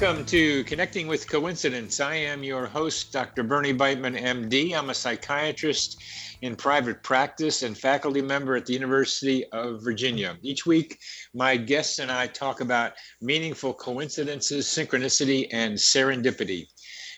[0.00, 2.00] Welcome to Connecting with Coincidence.
[2.00, 3.42] I am your host, Dr.
[3.42, 4.74] Bernie Beitman, MD.
[4.74, 6.02] I'm a psychiatrist
[6.40, 10.38] in private practice and faculty member at the University of Virginia.
[10.40, 10.98] Each week,
[11.34, 16.64] my guests and I talk about meaningful coincidences, synchronicity, and serendipity.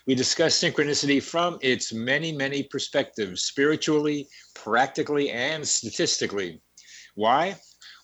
[0.08, 4.26] We discuss synchronicity from its many, many perspectives spiritually,
[4.56, 6.60] practically, and statistically.
[7.14, 7.54] Why?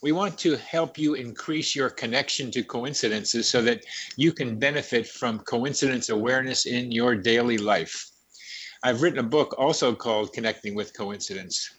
[0.01, 3.85] We want to help you increase your connection to coincidences so that
[4.17, 8.09] you can benefit from coincidence awareness in your daily life.
[8.85, 11.75] I've written a book also called Connecting with Coincidence.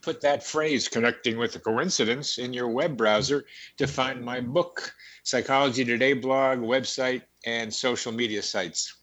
[0.00, 3.44] Put that phrase, connecting with a coincidence, in your web browser
[3.76, 4.94] to find my book,
[5.24, 8.94] Psychology Today blog, website, and social media sites.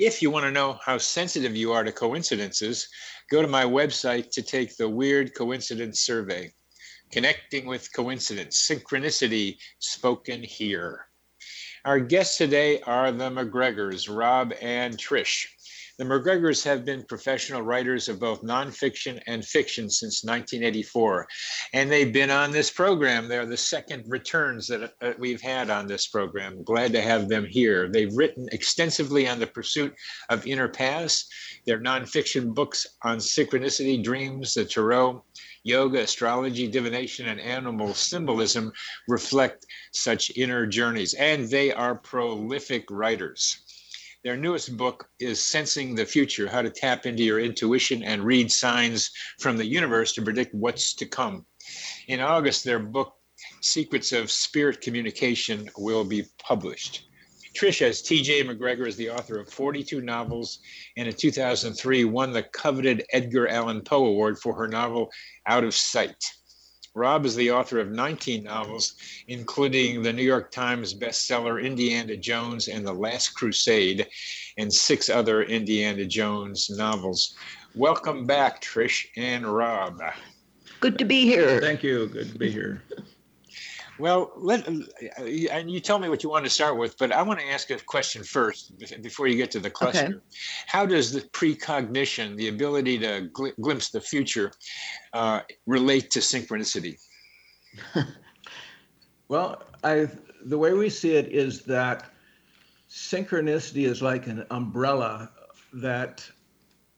[0.00, 2.88] If you want to know how sensitive you are to coincidences,
[3.30, 6.52] go to my website to take the Weird Coincidence Survey.
[7.12, 11.08] Connecting with Coincidence, Synchronicity Spoken Here.
[11.84, 15.44] Our guests today are the MacGregors, Rob and Trish.
[16.02, 21.28] The MacGregors have been professional writers of both nonfiction and fiction since 1984,
[21.74, 23.28] and they've been on this program.
[23.28, 26.64] They're the second returns that uh, we've had on this program.
[26.64, 27.88] Glad to have them here.
[27.88, 29.94] They've written extensively on the pursuit
[30.28, 31.28] of inner paths.
[31.66, 35.22] Their nonfiction books on synchronicity, dreams, the tarot,
[35.62, 38.72] yoga, astrology, divination, and animal symbolism
[39.06, 43.60] reflect such inner journeys, and they are prolific writers.
[44.24, 48.52] Their newest book is Sensing the Future How to Tap into Your Intuition and Read
[48.52, 49.10] Signs
[49.40, 51.44] from the Universe to Predict What's to Come.
[52.06, 53.16] In August, their book,
[53.62, 57.08] Secrets of Spirit Communication, will be published.
[57.56, 60.60] Trish, as TJ MacGregor, is the author of 42 novels
[60.96, 65.10] and in 2003 won the coveted Edgar Allan Poe Award for her novel
[65.48, 66.32] Out of Sight.
[66.94, 68.94] Rob is the author of 19 novels,
[69.26, 74.06] including the New York Times bestseller Indiana Jones and the Last Crusade,
[74.58, 77.34] and six other Indiana Jones novels.
[77.74, 80.02] Welcome back, Trish and Rob.
[80.80, 81.60] Good to be here.
[81.60, 82.08] Thank you.
[82.08, 82.82] Good to be here.
[84.02, 87.38] Well, let and you tell me what you want to start with, but I want
[87.38, 90.06] to ask a question first before you get to the cluster.
[90.06, 90.14] Okay.
[90.66, 94.50] How does the precognition, the ability to gl- glimpse the future,
[95.12, 96.98] uh, relate to synchronicity?
[99.28, 100.08] well, I
[100.46, 102.10] the way we see it is that
[102.90, 105.30] synchronicity is like an umbrella
[105.74, 106.28] that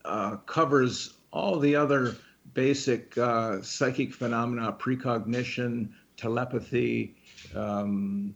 [0.07, 2.17] uh, covers all the other
[2.55, 7.17] basic uh, psychic phenomena, precognition telepathy,
[7.55, 8.35] um,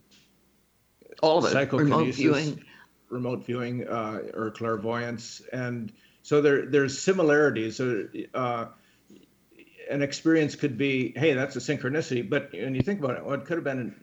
[1.23, 2.65] all of it, psychokinesis, remote viewing,
[3.11, 7.81] remote viewing uh, or clairvoyance, and so there there's similarities.
[7.81, 8.67] Uh,
[9.91, 13.35] an experience could be, hey, that's a synchronicity, but when you think about it, well,
[13.35, 13.95] it could have been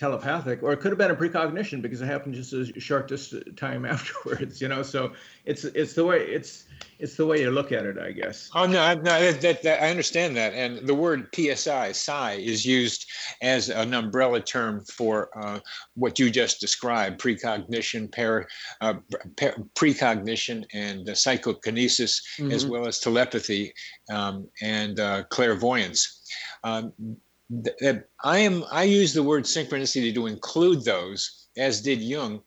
[0.00, 3.12] telepathic, or it could have been a precognition because it happened just a short
[3.56, 4.60] time afterwards.
[4.60, 5.12] You know, so
[5.44, 6.64] it's it's the way it's
[6.98, 8.50] it's the way you look at it, I guess.
[8.54, 12.64] Oh no, no, that, that, that, I understand that, and the word PSI, psi, is
[12.64, 13.06] used
[13.42, 15.60] as an umbrella term for uh,
[15.94, 18.48] what you just described: precognition, par,
[18.80, 18.94] uh,
[19.36, 22.52] par, precognition, and uh, psychokinesis, mm-hmm.
[22.52, 23.72] as well as telepathy
[24.10, 26.22] um, and uh, clairvoyance.
[26.64, 26.94] Um,
[27.50, 32.42] that I am I use the word synchronicity to include those, as did Jung,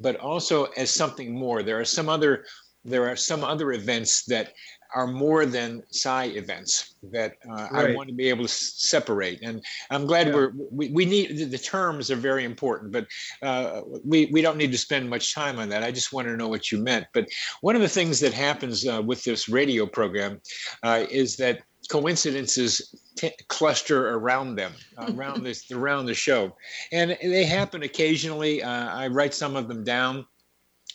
[0.00, 1.62] but also as something more.
[1.62, 2.44] There are some other
[2.84, 4.52] there are some other events that
[4.94, 7.90] are more than psi events that uh, right.
[7.90, 9.40] I want to be able to separate.
[9.42, 10.34] And I'm glad yeah.
[10.34, 13.06] we're we, we need the terms are very important, but
[13.42, 15.84] uh, we we don't need to spend much time on that.
[15.84, 17.06] I just want to know what you meant.
[17.12, 17.28] But
[17.60, 20.40] one of the things that happens uh, with this radio program
[20.82, 26.54] uh, is that coincidences t- cluster around them, uh, around this, around the show,
[26.92, 28.62] and they happen occasionally.
[28.62, 30.26] Uh, I write some of them down.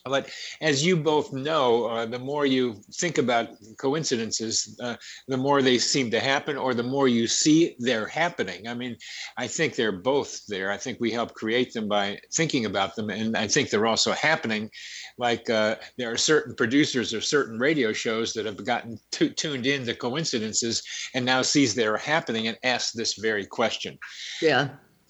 [0.06, 0.30] But
[0.62, 3.50] as you both know, uh, the more you think about
[3.80, 4.98] coincidences, uh,
[5.28, 8.68] the more they seem to happen, or the more you see they're happening.
[8.68, 8.96] I mean,
[9.36, 10.72] I think they're both there.
[10.72, 14.12] I think we help create them by thinking about them, and I think they're also
[14.12, 14.70] happening.
[15.18, 19.66] Like uh, there are certain producers or certain radio shows that have gotten t- tuned
[19.66, 20.84] in to coincidences
[21.16, 23.98] and now sees they're happening and asks this very question.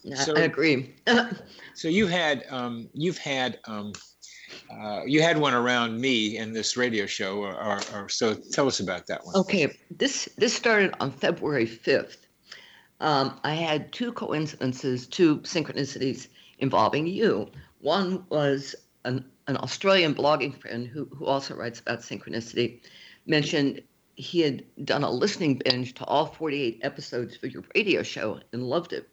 [0.04, 0.96] Yeah, so, I agree.
[1.74, 3.60] so you had um, you've had.
[3.68, 3.92] Um,
[4.72, 8.34] uh, you had one around me in this radio show, or, or, or, so.
[8.34, 9.36] Tell us about that one.
[9.36, 12.28] Okay, this this started on February fifth.
[13.00, 16.28] Um, I had two coincidences, two synchronicities
[16.60, 17.52] involving you.
[17.82, 22.82] One was an, an Australian blogging friend who who also writes about synchronicity
[23.26, 23.82] mentioned
[24.16, 28.64] he had done a listening binge to all 48 episodes for your radio show and
[28.64, 29.10] loved it.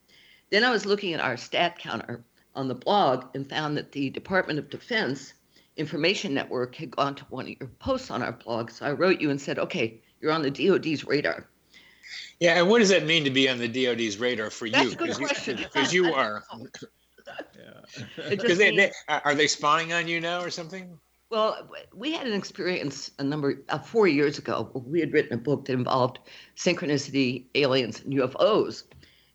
[0.51, 4.11] Then I was looking at our stat counter on the blog and found that the
[4.11, 5.35] Department of Defense
[5.77, 8.71] Information Network had gone to one of your posts on our blog.
[8.71, 11.49] So I wrote you and said, okay, you're on the DoD's radar.
[12.41, 14.93] Yeah, and what does that mean to be on the DoD's radar for That's you?
[14.93, 15.57] a good question.
[15.57, 16.43] Because you are.
[17.27, 18.29] yeah.
[18.29, 20.99] They, they, are they spying on you now or something?
[21.31, 24.71] Well, we had an experience a number uh, four years ago.
[24.75, 26.19] We had written a book that involved
[26.57, 28.83] synchronicity, aliens, and UFOs,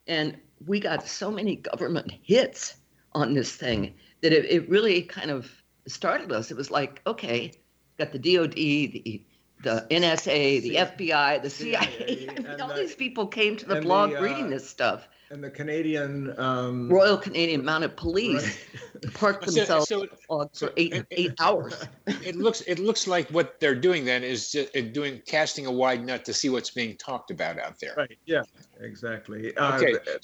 [0.06, 0.38] and
[0.68, 2.76] we got so many government hits
[3.14, 5.57] on this thing that it, it really kind of
[5.88, 6.52] startled us.
[6.52, 7.52] It was like, okay,
[7.98, 9.24] got the DOD, the
[9.64, 12.28] the NSA, the FBI, the CIA.
[12.30, 15.08] I mean, all the, these people came to the blog the, uh, reading this stuff.
[15.30, 19.14] And the Canadian um, Royal Canadian Mounted Police right.
[19.14, 21.86] parked themselves so, so, for eight it, eight hours.
[22.08, 25.72] it looks it looks like what they're doing then is just uh, doing casting a
[25.72, 27.94] wide net to see what's being talked about out there.
[27.98, 28.18] Right.
[28.26, 28.44] Yeah.
[28.80, 29.56] Exactly.
[29.58, 29.96] Uh, okay.
[29.96, 30.18] Uh,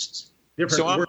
[0.58, 0.72] different.
[0.72, 1.06] So I'm,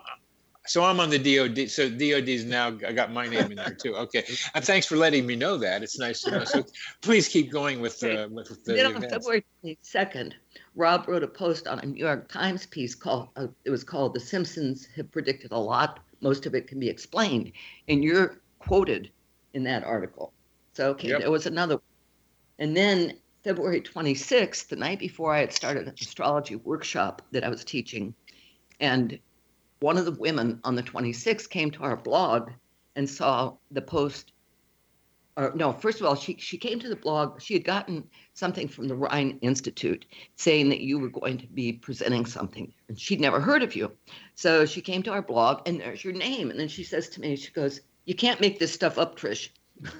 [0.66, 1.68] so I'm on the DOD.
[1.70, 3.94] So DOD's now I got my name in there too.
[3.96, 4.24] Okay,
[4.54, 5.82] and thanks for letting me know that.
[5.82, 6.44] It's nice to know.
[6.44, 6.64] So
[7.02, 8.74] please keep going with the with, with the.
[8.74, 9.44] Then on February
[9.82, 10.34] second,
[10.74, 14.14] Rob wrote a post on a New York Times piece called uh, it was called
[14.14, 16.00] "The Simpsons Have Predicted a Lot.
[16.20, 17.52] Most of it can be explained,"
[17.88, 19.10] and you're quoted
[19.52, 20.32] in that article.
[20.72, 21.20] So okay, yep.
[21.20, 21.82] there was another, One.
[22.58, 27.50] and then February 26th, the night before I had started an astrology workshop that I
[27.50, 28.14] was teaching,
[28.80, 29.18] and
[29.84, 32.50] one of the women on the 26th came to our blog
[32.96, 34.32] and saw the post.
[35.36, 37.42] Or no, first of all, she, she came to the blog.
[37.42, 41.74] She had gotten something from the Rhine Institute saying that you were going to be
[41.74, 43.92] presenting something, and she'd never heard of you.
[44.36, 46.50] So she came to our blog, and there's your name.
[46.50, 49.50] And then she says to me, she goes, "You can't make this stuff up, Trish."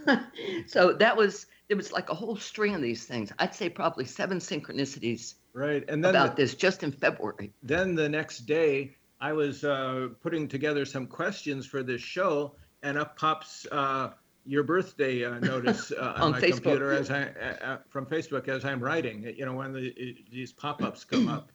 [0.67, 3.33] so that was there was like a whole string of these things.
[3.39, 7.53] I'd say probably seven synchronicities right and then about the, this just in February.
[7.63, 12.99] Then the next day, I was uh, putting together some questions for this show, and
[12.99, 14.11] up pops uh,
[14.45, 16.63] your birthday uh, notice uh, on, on, my Facebook.
[16.63, 17.23] computer as I
[17.63, 19.33] uh, from Facebook as I'm writing.
[19.35, 21.51] You know when the, these pop-ups come up.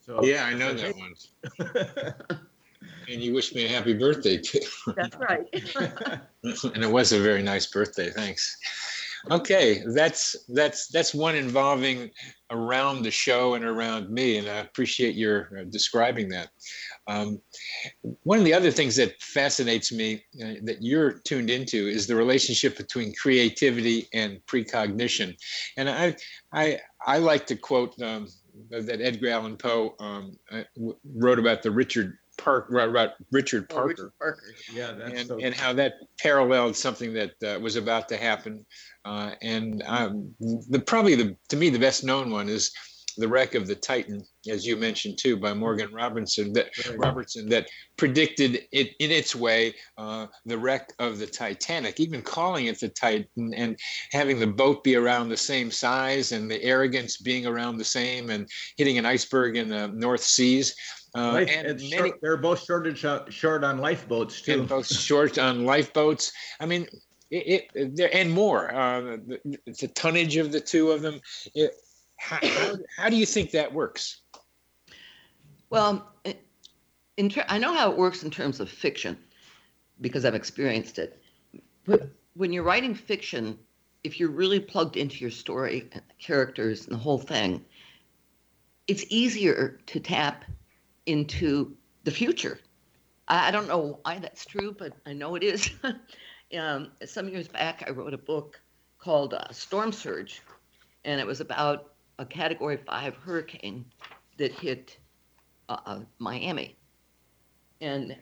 [0.00, 1.14] so yeah, I know that one.
[3.10, 4.60] and you wished me a happy birthday too.
[4.94, 5.48] That's right.
[6.44, 8.10] and it was a very nice birthday.
[8.10, 8.56] Thanks
[9.30, 12.10] okay that's that's that's one involving
[12.50, 16.48] around the show and around me and i appreciate your uh, describing that
[17.10, 17.40] um,
[18.22, 22.14] one of the other things that fascinates me uh, that you're tuned into is the
[22.14, 25.34] relationship between creativity and precognition
[25.76, 26.14] and i
[26.52, 28.28] i i like to quote um,
[28.70, 30.62] that edgar allan poe um, uh,
[31.16, 32.68] wrote about the richard Park,
[33.30, 33.82] Richard Parker.
[33.82, 34.42] Oh, Richard Parker.
[34.72, 38.64] Yeah, and, so and how that paralleled something that uh, was about to happen.
[39.04, 42.72] Uh, and um, the probably the to me the best known one is
[43.16, 46.52] the wreck of the Titan, as you mentioned too, by Morgan Robertson.
[46.52, 46.70] That.
[46.96, 52.66] Robertson that predicted it in its way uh, the wreck of the Titanic, even calling
[52.66, 53.78] it the Titan and
[54.12, 58.30] having the boat be around the same size and the arrogance being around the same
[58.30, 60.74] and hitting an iceberg in the North Seas.
[61.14, 64.60] Uh, Life, and many, short, they're both short, short on lifeboats too.
[64.60, 66.32] And both short on lifeboats.
[66.60, 66.86] I mean,
[67.30, 68.72] it, it and more.
[68.74, 71.20] Uh, the, the, tonnage of the two of them.
[71.54, 71.72] It,
[72.20, 74.20] how, how, do you think that works?
[75.70, 76.12] Well,
[77.16, 79.18] in ter- I know how it works in terms of fiction
[80.00, 81.20] because I've experienced it.
[81.84, 83.58] But when you're writing fiction,
[84.04, 87.64] if you're really plugged into your story and the characters and the whole thing,
[88.86, 90.44] it's easier to tap
[91.06, 92.58] into the future.
[93.28, 95.70] I, I don't know why that's true, but I know it is.
[96.58, 98.60] um, some years back, I wrote a book
[98.98, 100.42] called uh, Storm Surge,
[101.04, 103.86] and it was about a Category 5 hurricane
[104.36, 104.98] that hit
[105.70, 106.76] uh, uh, Miami.
[107.80, 108.14] And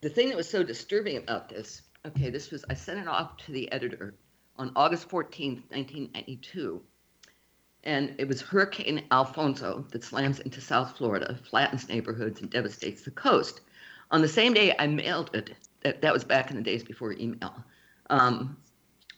[0.00, 3.36] the thing that was so disturbing about this okay, this was, I sent it off
[3.38, 4.14] to the editor
[4.56, 6.80] on August 14th, 1992.
[7.84, 13.10] And it was Hurricane Alfonso that slams into South Florida, flattens neighborhoods, and devastates the
[13.10, 13.60] coast.
[14.10, 17.12] On the same day I mailed it, that, that was back in the days before
[17.12, 17.62] email,
[18.10, 18.56] um,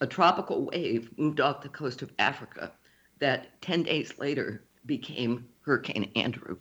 [0.01, 2.73] a tropical wave moved off the coast of Africa
[3.21, 6.57] that 10 days later became Hurricane Andrew,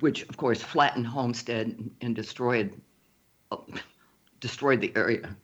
[0.00, 2.80] which of course flattened Homestead and destroyed
[4.40, 5.36] destroyed the area.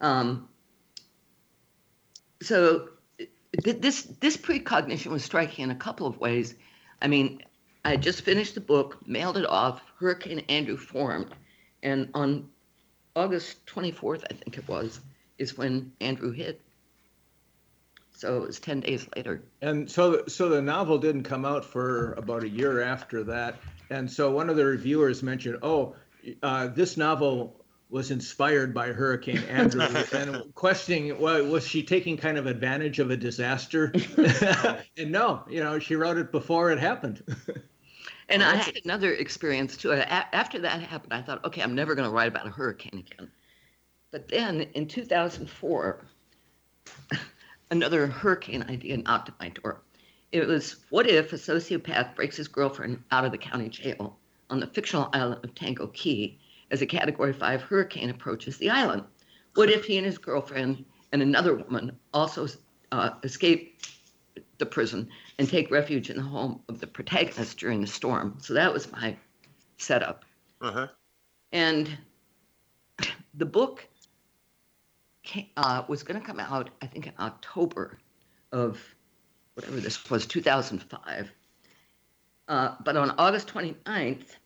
[0.00, 0.48] Um,
[2.40, 2.88] so
[3.64, 6.54] this this precognition was striking in a couple of ways.
[7.00, 7.42] I mean,
[7.84, 9.82] I just finished the book, mailed it off.
[9.98, 11.34] Hurricane Andrew formed,
[11.82, 12.48] and on
[13.14, 15.00] August 24th, I think it was,
[15.38, 16.60] is when Andrew hit.
[18.22, 19.42] So it was 10 days later.
[19.62, 23.56] And so, so the novel didn't come out for about a year after that.
[23.90, 25.96] And so one of the reviewers mentioned, oh,
[26.40, 32.38] uh, this novel was inspired by Hurricane Andrew and questioning, well, was she taking kind
[32.38, 33.92] of advantage of a disaster?
[34.96, 37.24] and no, you know, she wrote it before it happened.
[38.28, 39.94] and I had another experience too.
[39.94, 43.32] After that happened, I thought, okay, I'm never going to write about a hurricane again.
[44.12, 46.04] But then in 2004,
[47.72, 49.80] another hurricane idea knocked at my door.
[50.30, 54.18] It was, what if a sociopath breaks his girlfriend out of the county jail
[54.50, 56.38] on the fictional island of Tango Key
[56.70, 59.02] as a Category 5 hurricane approaches the island?
[59.54, 62.46] What if he and his girlfriend and another woman also
[62.92, 63.80] uh, escape
[64.58, 68.36] the prison and take refuge in the home of the protagonist during the storm?
[68.38, 69.16] So that was my
[69.78, 70.26] setup.
[70.60, 70.88] Uh-huh.
[71.52, 71.88] And
[73.34, 73.88] the book
[75.56, 77.98] uh, was going to come out, I think, in October
[78.52, 78.80] of
[79.54, 81.30] whatever this was, 2005.
[82.48, 84.36] Uh, but on August 29th,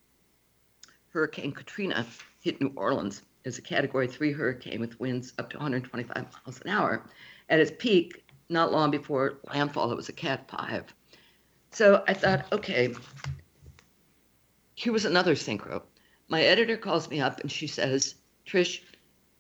[1.09, 2.07] Hurricane Katrina
[2.41, 6.69] hit New Orleans as a Category 3 hurricane with winds up to 125 miles an
[6.69, 7.03] hour.
[7.49, 10.85] At its peak, not long before landfall, it was a Cat 5.
[11.71, 12.95] So I thought, okay,
[14.75, 15.83] here was another synchro.
[16.29, 18.17] My editor calls me up and she says,
[18.47, 18.83] Trish,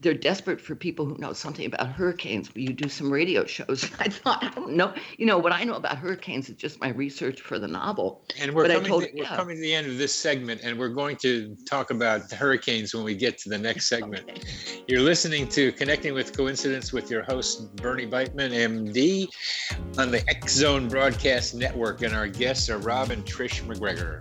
[0.00, 2.54] they're desperate for people who know something about hurricanes.
[2.54, 3.90] Will you do some radio shows?
[3.98, 4.92] I thought, I don't know.
[5.16, 8.22] You know, what I know about hurricanes is just my research for the novel.
[8.38, 11.16] And we're, coming, to, we're coming to the end of this segment, and we're going
[11.16, 14.28] to talk about hurricanes when we get to the next segment.
[14.28, 14.82] Okay.
[14.86, 19.28] You're listening to Connecting with Coincidence with your host, Bernie Beitman, MD,
[19.98, 24.20] on the X Zone Broadcast Network, and our guests are Rob and Trish MacGregor.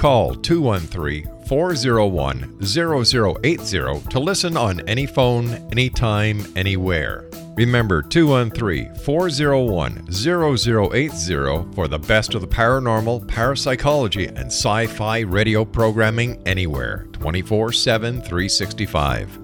[0.00, 7.28] Call 213 401 0080 to listen on any phone, anytime, anywhere.
[7.54, 15.66] Remember 213 401 0080 for the best of the paranormal, parapsychology, and sci fi radio
[15.66, 19.38] programming anywhere 24 7 365.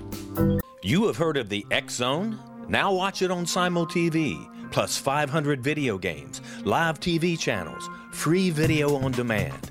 [0.82, 2.38] You have heard of the X Zone?
[2.66, 8.96] Now watch it on Simul TV, plus 500 video games, live TV channels, free video
[8.96, 9.70] on demand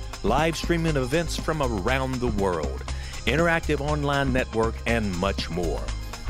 [0.23, 2.83] live streaming events from around the world,
[3.25, 5.81] interactive online network, and much more.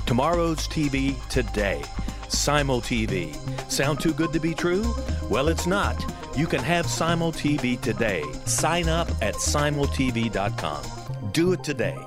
[0.05, 1.83] Tomorrow's TV today.
[2.27, 3.36] Simul TV.
[3.69, 4.95] Sound too good to be true?
[5.29, 6.03] Well, it's not.
[6.36, 8.24] You can have Simul TV today.
[8.45, 11.31] Sign up at simultv.com.
[11.31, 11.98] Do it today.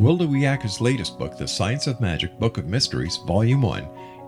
[0.00, 3.86] Gwilda Wiyaka's latest book, The Science of Magic Book of Mysteries, Volume 1,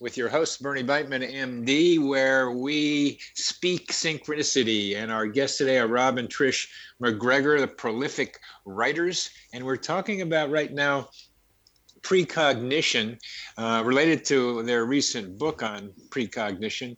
[0.00, 4.96] with your host, Bernie Beitman, MD, where we speak synchronicity.
[4.96, 6.68] And our guests today are Rob and Trish
[7.00, 9.30] MacGregor, the prolific writers.
[9.52, 11.08] And we're talking about right now
[12.02, 13.18] precognition
[13.58, 16.96] uh, related to their recent book on precognition,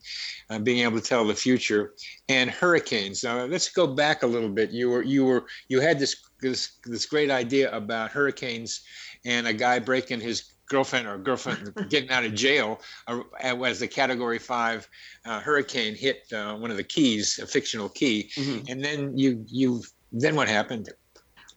[0.50, 1.94] uh, being able to tell the future,
[2.28, 3.24] and hurricanes.
[3.24, 4.70] Now let's go back a little bit.
[4.70, 8.82] You were you were you had this this this great idea about hurricanes
[9.24, 13.88] and a guy breaking his girlfriend or girlfriend getting out of jail uh, as the
[13.88, 14.88] Category Five
[15.24, 18.70] uh, hurricane hit uh, one of the keys, a fictional key, mm-hmm.
[18.70, 19.82] and then you you
[20.12, 20.90] then what happened?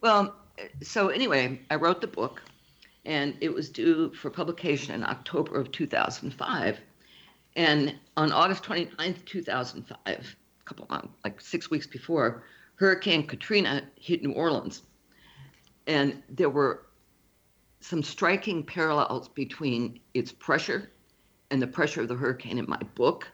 [0.01, 0.35] Well,
[0.81, 2.41] so anyway, I wrote the book,
[3.05, 6.79] and it was due for publication in October of 2005,
[7.55, 12.43] and on August 29th, 2005, a couple months, like six weeks before,
[12.75, 14.83] Hurricane Katrina hit New Orleans,
[15.87, 16.85] and there were
[17.81, 20.91] some striking parallels between its pressure
[21.49, 23.27] and the pressure of the hurricane in my book.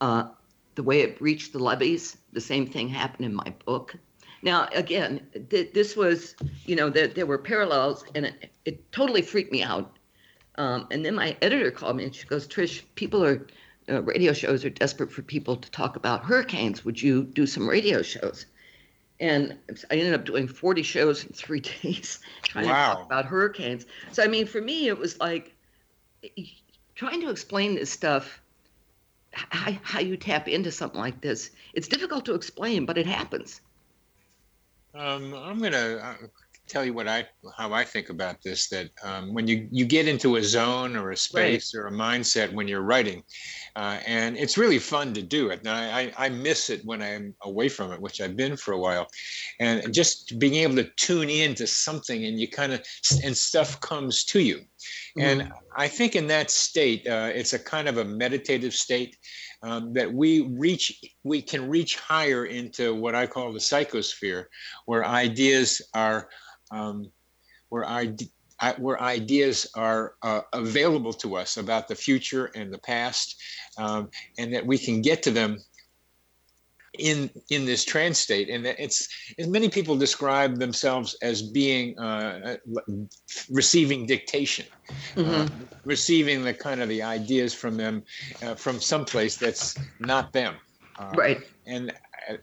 [0.00, 0.28] Uh,
[0.74, 3.94] the way it reached the levees, the same thing happened in my book.
[4.42, 6.34] Now, again, th- this was,
[6.66, 9.98] you know, there, there were parallels, and it, it totally freaked me out.
[10.56, 13.46] Um, and then my editor called me and she goes, Trish, people are,
[13.88, 16.84] uh, radio shows are desperate for people to talk about hurricanes.
[16.84, 18.46] Would you do some radio shows?
[19.20, 19.58] And
[19.90, 22.90] I ended up doing 40 shows in three days trying wow.
[22.90, 23.86] to talk about hurricanes.
[24.12, 25.54] So I mean, for me, it was like
[26.94, 28.40] trying to explain this stuff.
[29.32, 31.50] How, how you tap into something like this.
[31.74, 33.60] It's difficult to explain, but it happens.
[34.94, 36.26] Um, I'm gonna uh,
[36.66, 37.26] tell you what I
[37.56, 38.68] how I think about this.
[38.68, 41.80] That um, when you you get into a zone or a space right.
[41.80, 43.22] or a mindset when you're writing,
[43.76, 45.60] uh, and it's really fun to do it.
[45.60, 48.78] And I, I miss it when I'm away from it, which I've been for a
[48.78, 49.06] while,
[49.60, 52.82] and just being able to tune in to something and you kind of
[53.24, 54.56] and stuff comes to you.
[54.56, 55.20] Mm-hmm.
[55.40, 59.16] And I think in that state, uh, it's a kind of a meditative state
[59.62, 64.46] um, that we reach, we can reach higher into what I call the psychosphere,
[64.84, 66.28] where ideas are,
[66.70, 67.10] um,
[67.68, 68.30] where ide-
[68.78, 73.36] where ideas are uh, available to us about the future and the past,
[73.76, 75.58] um, and that we can get to them
[76.98, 78.48] in in this trance state.
[78.48, 82.56] And it's and many people describe themselves as being uh,
[83.50, 84.66] receiving dictation
[85.14, 85.30] mm-hmm.
[85.30, 85.48] uh,
[85.84, 88.02] receiving the kind of the ideas from them
[88.42, 90.54] uh, from someplace that's not them.
[90.98, 91.40] Uh, right.
[91.66, 91.94] and uh,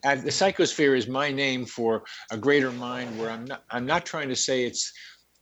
[0.04, 4.30] the psychosphere is my name for a greater mind where i'm not i'm not trying
[4.30, 4.94] to say it's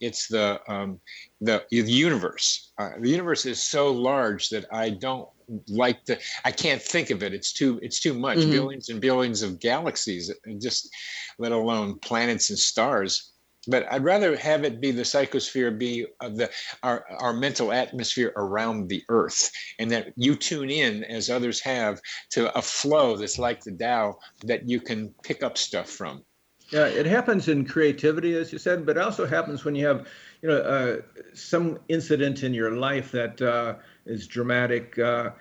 [0.02, 1.00] it's the um,
[1.40, 2.74] the, the universe.
[2.78, 5.30] Uh, the universe is so large that I don't
[5.68, 6.20] like to.
[6.44, 7.34] I can't think of it.
[7.34, 8.40] It's too it's too much.
[8.40, 8.52] Mm-hmm.
[8.52, 10.90] Billions and billions of galaxies, and just
[11.38, 13.31] let alone planets and stars.
[13.68, 16.50] But I'd rather have it be the psychosphere, be of the
[16.82, 22.02] our our mental atmosphere around the Earth, and that you tune in as others have
[22.32, 26.24] to a flow that's like the Tao that you can pick up stuff from.
[26.72, 30.08] Yeah, it happens in creativity, as you said, but it also happens when you have,
[30.42, 30.98] you know, uh,
[31.34, 34.98] some incident in your life that uh, is dramatic.
[34.98, 35.32] Uh,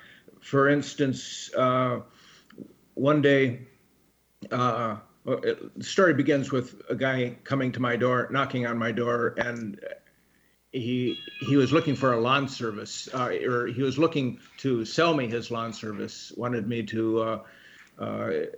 [0.41, 2.01] for instance, uh,
[2.95, 3.61] one day,
[4.51, 9.35] uh, the story begins with a guy coming to my door, knocking on my door,
[9.37, 9.81] and
[10.73, 15.15] he he was looking for a lawn service, uh, or he was looking to sell
[15.15, 16.33] me his lawn service.
[16.37, 17.41] Wanted me to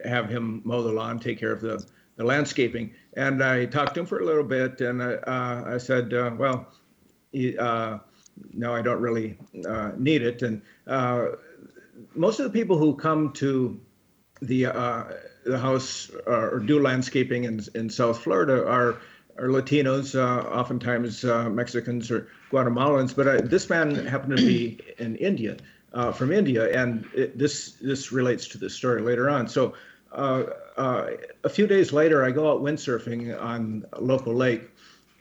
[0.05, 1.85] have him mow the lawn, take care of the
[2.17, 2.95] the landscaping.
[3.15, 6.31] And I talked to him for a little bit, and I, uh, I said, uh,
[6.37, 6.73] well,
[7.33, 7.99] he, uh,
[8.53, 10.43] no, I don't really uh, need it.
[10.43, 11.27] And uh,
[12.15, 13.81] most of the people who come to
[14.43, 15.05] the uh,
[15.45, 18.99] the house or do landscaping in in South Florida are
[19.39, 23.17] are Latinos, oftentimes Mexicans or Guatemalans.
[23.17, 25.57] But this man happened to be in India.
[25.95, 29.49] uh, from India, and it, this this relates to the story later on.
[29.49, 29.75] So.
[30.11, 30.45] Uh,
[30.77, 31.07] uh,
[31.43, 34.69] a few days later, I go out windsurfing on a local lake,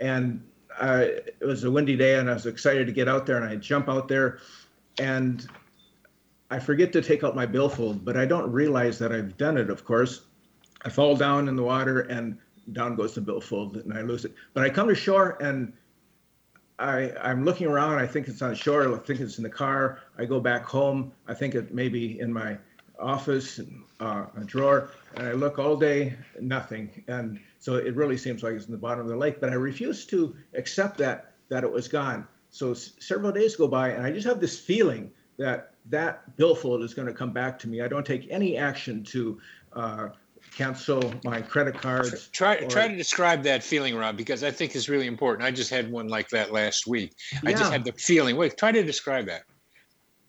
[0.01, 0.43] and
[0.77, 3.45] I, it was a windy day, and I was excited to get out there, and
[3.45, 4.39] I jump out there,
[4.99, 5.47] and
[6.51, 9.69] I forget to take out my billfold, but I don't realize that I've done it.
[9.69, 10.23] Of course,
[10.83, 12.37] I fall down in the water, and
[12.73, 14.35] down goes the billfold, and I lose it.
[14.53, 15.71] But I come to shore, and
[16.77, 17.99] I, I'm looking around.
[17.99, 18.93] I think it's on shore.
[18.93, 19.99] I think it's in the car.
[20.17, 21.13] I go back home.
[21.25, 22.57] I think it may be in my
[22.99, 23.61] office,
[24.01, 27.03] uh, a drawer, and I look all day, nothing.
[27.07, 29.39] And so it really seems like it's in the bottom of the lake.
[29.39, 32.27] But I refuse to accept that that it was gone.
[32.49, 36.93] So several days go by, and I just have this feeling that that billfold is
[36.93, 37.81] going to come back to me.
[37.81, 39.39] I don't take any action to
[39.73, 40.07] uh,
[40.55, 42.27] cancel my credit cards.
[42.29, 45.45] Try or- try to describe that feeling, Rob, because I think it's really important.
[45.47, 47.13] I just had one like that last week.
[47.45, 48.35] I just had the feeling.
[48.37, 49.43] Wait, try to describe that.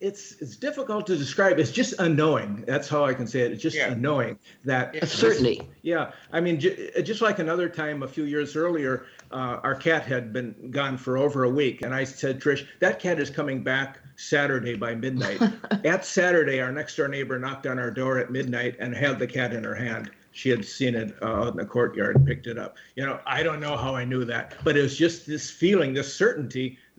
[0.00, 1.60] it's it's difficult to describe.
[1.60, 2.64] It's just unknowing.
[2.66, 3.52] That's how I can say it.
[3.52, 3.92] It's just Yeah.
[3.92, 5.62] unknowing that A certainty.
[5.82, 10.04] Yeah, I mean, j- just like another time a few years earlier, uh, our cat
[10.04, 13.62] had been gone for over a week, and I said, Trish, that cat is coming
[13.62, 15.40] back Saturday by midnight.
[15.84, 19.26] at Saturday, our next door neighbor knocked on our door at midnight and held the
[19.26, 20.10] cat in her hand.
[20.32, 22.76] She had seen it uh, in the courtyard and picked it up.
[22.96, 25.92] You know, I don't know how I knew that, but it was just this feeling,
[25.92, 26.78] this certainty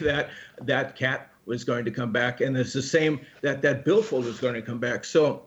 [0.00, 0.30] that
[0.62, 4.38] that cat was going to come back, and it's the same that that billfold was
[4.38, 5.04] going to come back.
[5.04, 5.46] So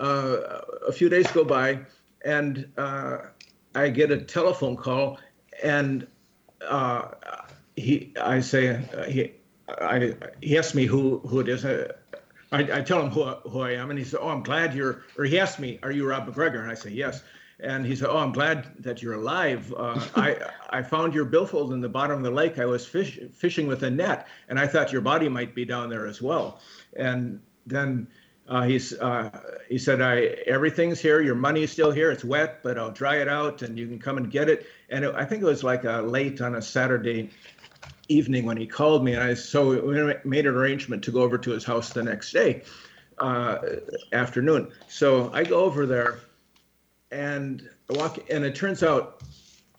[0.00, 1.80] uh, a few days go by,
[2.24, 3.18] and uh,
[3.74, 5.18] I get a telephone call,
[5.62, 6.06] and
[6.66, 7.08] uh,
[7.76, 9.32] he, I say, uh, he,
[9.68, 11.64] I, he asks me who who it is.
[11.64, 11.92] Uh,
[12.52, 15.02] I, I tell him who, who I am, and he said, "Oh, I'm glad you're."
[15.18, 17.22] Or he asked me, "Are you Rob MacGregor?" And I say, "Yes."
[17.58, 19.72] And he said, "Oh, I'm glad that you're alive.
[19.76, 20.36] Uh, I
[20.70, 22.58] I found your billfold in the bottom of the lake.
[22.58, 25.90] I was fish, fishing with a net, and I thought your body might be down
[25.90, 26.60] there as well."
[26.96, 28.06] And then
[28.48, 29.30] uh, he's uh,
[29.68, 31.20] he said, "I everything's here.
[31.20, 32.10] Your money's still here.
[32.10, 35.04] It's wet, but I'll dry it out, and you can come and get it." And
[35.04, 37.30] it, I think it was like a late on a Saturday
[38.08, 41.38] evening when he called me, and I so we made an arrangement to go over
[41.38, 42.62] to his house the next day
[43.18, 43.58] uh,
[44.12, 44.70] afternoon.
[44.88, 46.20] So I go over there,
[47.10, 49.22] and I walk, and it turns out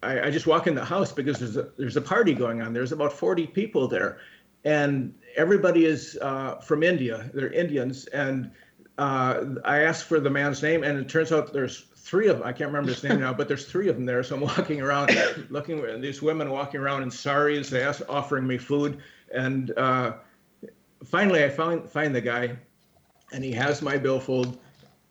[0.04, 2.74] I, I just walk in the house because there's a there's a party going on.
[2.74, 4.20] There's about 40 people there,
[4.64, 7.30] and everybody is uh, from India.
[7.34, 8.52] They're Indians, and
[8.98, 12.48] uh, I asked for the man's name, and it turns out there's three of them.
[12.48, 14.24] I can't remember his name now, but there's three of them there.
[14.24, 15.12] So I'm walking around,
[15.50, 19.00] looking at these women walking around in saris, they ask, offering me food,
[19.34, 20.14] and uh,
[21.06, 22.58] finally I find find the guy,
[23.32, 24.58] and he has my billfold,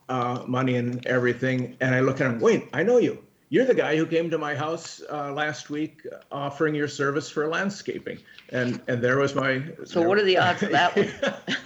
[0.09, 2.41] uh, money and everything, and I look at him.
[2.41, 3.23] Wait, I know you.
[3.48, 7.46] You're the guy who came to my house uh, last week offering your service for
[7.46, 8.18] landscaping,
[8.50, 9.62] and and there was my.
[9.85, 11.12] So what are the odds of that one?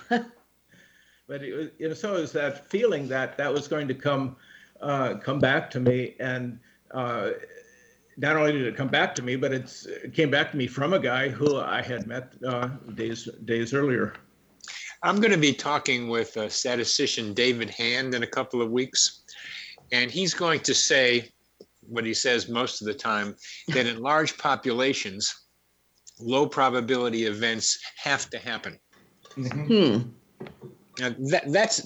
[1.26, 3.94] but it was, you know, so it was that feeling that that was going to
[3.94, 4.36] come,
[4.82, 6.58] uh, come back to me, and
[6.90, 7.30] uh,
[8.18, 10.66] not only did it come back to me, but it's, it came back to me
[10.66, 14.12] from a guy who I had met uh, days days earlier.
[15.02, 19.22] I'm going to be talking with uh, statistician David Hand in a couple of weeks,
[19.92, 21.30] and he's going to say
[21.90, 23.34] what he says most of the time
[23.68, 25.34] that in large populations,
[26.18, 28.78] low probability events have to happen.
[29.34, 29.98] Hmm.
[30.98, 31.84] Now, that, that's,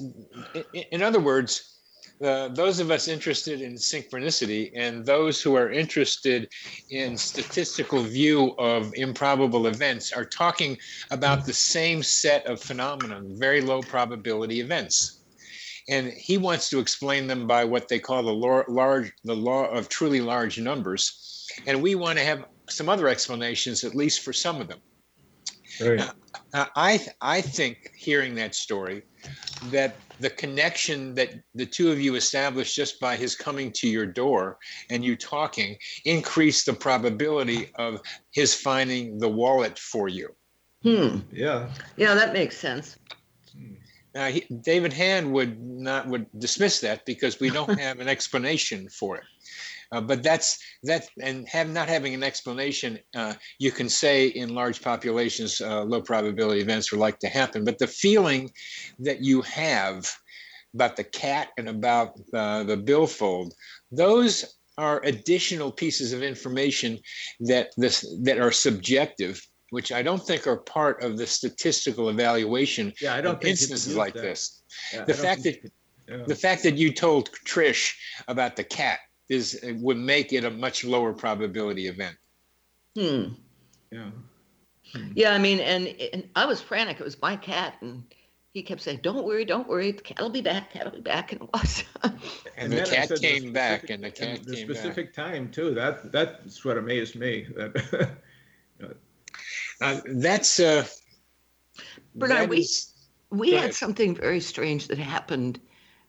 [0.55, 1.75] in, in other words,
[2.23, 6.49] uh, those of us interested in synchronicity and those who are interested
[6.91, 10.79] in statistical view of improbable events are talking
[11.11, 15.24] about the same set of phenomena, very low probability events.
[15.89, 19.67] And he wants to explain them by what they call the law, large, the law
[19.67, 21.47] of truly large numbers.
[21.67, 24.81] And we want to have some other explanations, at least for some of them.
[25.81, 26.01] Right.
[26.53, 29.03] Uh, I I think hearing that story,
[29.71, 34.07] that the connection that the two of you established just by his coming to your
[34.07, 34.59] door
[34.91, 40.29] and you talking increased the probability of his finding the wallet for you.
[40.83, 41.19] Hmm.
[41.33, 41.71] Yeah.
[41.97, 42.97] Yeah, that makes sense.
[44.15, 48.89] Now, he, David Hand would not would dismiss that because we don't have an explanation
[48.89, 49.25] for it.
[49.93, 54.55] Uh, but that's that, and have not having an explanation, uh, you can say in
[54.55, 57.65] large populations, uh, low probability events are like to happen.
[57.65, 58.51] But the feeling
[58.99, 60.11] that you have
[60.75, 63.55] about the cat and about uh, the billfold,
[63.93, 66.99] those are additional pieces of information
[67.41, 72.93] that this that are subjective, which I don't think are part of the statistical evaluation
[73.01, 74.23] Yeah, I don't of think instances like that.
[74.23, 74.63] this.
[74.93, 75.71] Yeah, The don't fact that you
[76.09, 76.25] yeah.
[76.27, 77.95] the fact that you told Trish
[78.29, 82.17] about the cat is would make it a much lower probability event.
[82.97, 83.25] Hmm.
[83.91, 84.11] yeah.
[85.15, 87.01] Yeah, I mean, and, and I was frantic.
[87.01, 88.05] It was my cat, and
[88.53, 89.91] he kept saying, "Don't worry, don't worry.
[89.91, 90.73] The cat'll be back.
[90.73, 91.85] The cat'll be back," and it was.
[92.57, 95.27] and, the cat came the back, and the cat and the came specific back.
[95.33, 95.75] time too.
[95.75, 97.47] That that's what amazed me.
[97.57, 98.11] That
[99.81, 100.85] uh, that's uh,
[102.15, 102.43] Bernard.
[102.43, 102.91] that we is-
[103.31, 105.61] we had something very strange that happened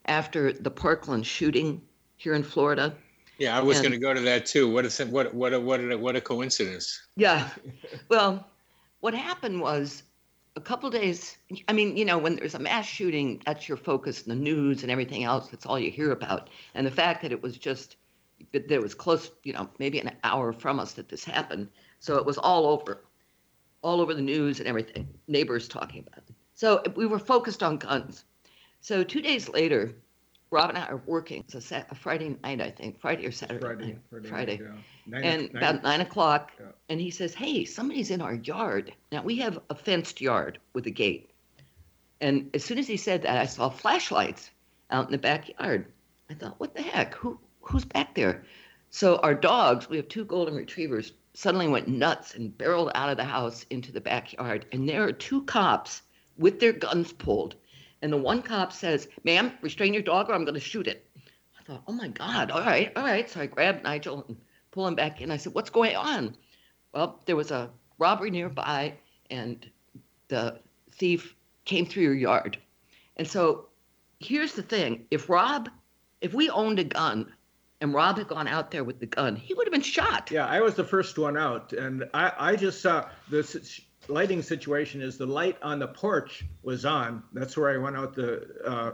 [0.06, 1.82] after the Parkland shooting
[2.18, 2.96] here in Florida.
[3.40, 4.72] yeah, I was going to go to that too.
[4.72, 7.02] What is what what a, what a, what a coincidence.
[7.16, 7.50] Yeah.
[8.10, 8.48] Well,
[9.00, 10.04] what happened was
[10.56, 11.38] a couple days.
[11.68, 14.84] I mean, you know, when there's a mass shooting, that's your focus in the news
[14.84, 15.48] and everything else.
[15.50, 16.50] That's all you hear about.
[16.76, 17.96] And the fact that it was just
[18.52, 21.70] that it was close, you know, maybe an hour from us that this happened.
[22.00, 23.05] So it was all over,
[23.86, 25.08] all over the news and everything.
[25.28, 26.36] Neighbors talking about it.
[26.56, 28.26] So we were focused on guns.
[28.82, 29.94] So two days later,
[30.50, 31.44] Rob and I are working.
[31.48, 33.60] It's a, a Friday night, I think, Friday or Saturday.
[33.60, 34.00] Friday, night.
[34.10, 34.68] Friday, Friday yeah.
[35.06, 36.68] Nine- and nine- about nine o'clock, Yeah.
[36.90, 40.88] and he says, "Hey, somebody's in our yard." Now we have a fenced yard with
[40.88, 41.30] a gate,
[42.22, 44.50] and as soon as he said that, I saw flashlights
[44.90, 45.92] out in the backyard.
[46.30, 47.14] I thought, "What the heck?
[47.16, 48.46] Who who's back there?"
[48.90, 53.18] So our dogs, we have two golden retrievers, suddenly went nuts and barreled out of
[53.18, 56.02] the house into the backyard, and there are two cops
[56.38, 57.56] with their guns pulled,
[58.02, 61.08] and the one cop says, "Ma'am, restrain your dog, or I'm going to shoot it."
[61.60, 63.30] I thought, oh my God, all right, all right.
[63.30, 64.38] So I grabbed Nigel and
[64.72, 65.32] pull him back in.
[65.32, 66.36] I said, what's going on?
[66.94, 68.94] Well, there was a robbery nearby,
[69.32, 69.66] and
[70.28, 70.60] the
[70.92, 72.58] thief came through your yard.
[73.18, 73.70] And so
[74.20, 75.70] here's the thing if Rob,
[76.22, 77.34] if we owned a gun
[77.82, 80.32] and Rob had gone out there with the gun, he would have been shot.
[80.32, 83.44] Yeah, I was the first one out, and I, I just saw the
[84.08, 87.24] lighting situation is the light on the porch was on.
[87.34, 88.92] That's where I went out the uh,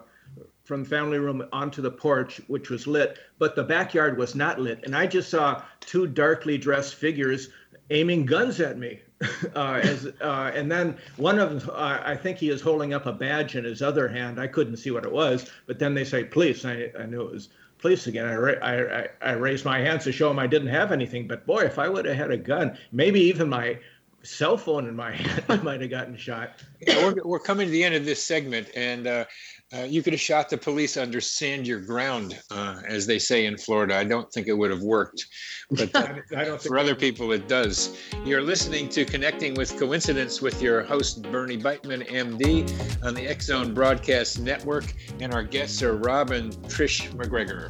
[0.63, 4.59] from the family room onto the porch, which was lit, but the backyard was not
[4.59, 7.49] lit, and I just saw two darkly dressed figures
[7.89, 9.01] aiming guns at me.
[9.55, 13.05] Uh, as, uh, and then one of them, uh, I think he is holding up
[13.05, 14.39] a badge in his other hand.
[14.39, 16.63] I couldn't see what it was, but then they say police.
[16.63, 18.25] I, I knew it was police again.
[18.25, 21.27] I, ra- I, I, I raised my hands to show him I didn't have anything.
[21.27, 23.77] But boy, if I would have had a gun, maybe even my
[24.23, 26.61] cell phone in my hand, I might have gotten shot.
[26.87, 29.25] We're, we're coming to the end of this segment, and uh,
[29.73, 33.45] uh, you could have shot the police under stand your ground, uh, as they say
[33.45, 33.95] in Florida.
[33.95, 35.27] I don't think it would have worked,
[35.71, 35.99] but uh,
[36.35, 37.97] I don't think for other people, it does.
[38.25, 43.45] You're listening to Connecting with Coincidence with your host, Bernie Beitman, MD, on the X
[43.45, 47.69] Zone Broadcast Network, and our guests are Rob and Trish MacGregor.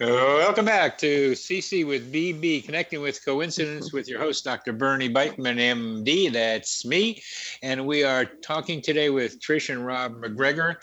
[0.00, 4.72] Welcome back to CC with BB, connecting with coincidence with your host, Dr.
[4.72, 6.32] Bernie Beitman, MD.
[6.32, 7.22] That's me.
[7.62, 10.80] And we are talking today with Trish and Rob MacGregor,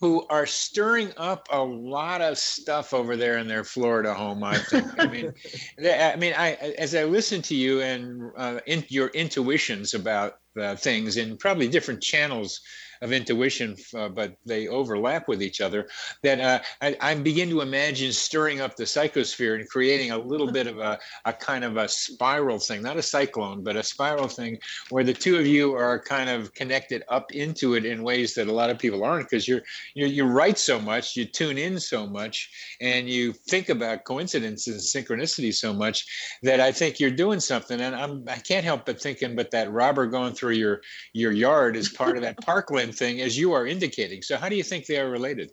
[0.00, 4.44] who are stirring up a lot of stuff over there in their Florida home.
[4.44, 4.86] I think.
[4.98, 5.32] I mean,
[5.82, 10.76] I mean, I as I listen to you and uh, in, your intuitions about uh,
[10.76, 12.60] things in probably different channels
[13.02, 15.88] of intuition, uh, but they overlap with each other.
[16.22, 20.50] That uh, I, I, begin to imagine stirring up the psychosphere and creating a little
[20.50, 24.28] bit of a, a kind of a spiral thing, not a cyclone, but a spiral
[24.28, 24.58] thing
[24.90, 28.46] where the two of you are kind of connected up into it in ways that
[28.46, 29.62] a lot of people aren't because you're,
[29.94, 34.94] you you write so much, you tune in so much, and you think about coincidences
[34.94, 36.06] and synchronicity so much
[36.42, 37.80] that I think you're doing something.
[37.80, 41.76] And I'm I can't help but thinking, but that robber going through your your yard
[41.76, 44.22] is part of that Parkland thing, as you are indicating.
[44.22, 45.52] So, how do you think they are related?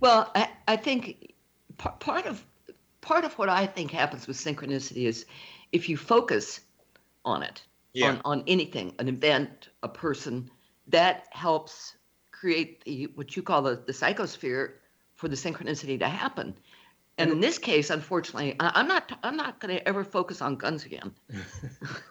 [0.00, 1.34] Well, I, I think
[1.78, 2.44] p- part of
[3.00, 5.26] part of what I think happens with synchronicity is
[5.72, 6.60] if you focus
[7.24, 8.08] on it, yeah.
[8.08, 10.50] on, on anything, an event, a person,
[10.88, 11.96] that helps
[12.30, 14.74] create the what you call the, the psychosphere
[15.14, 16.54] for the synchronicity to happen.
[17.18, 20.56] And in this case, unfortunately, I, am not I'm not going to ever focus on
[20.56, 21.12] guns again.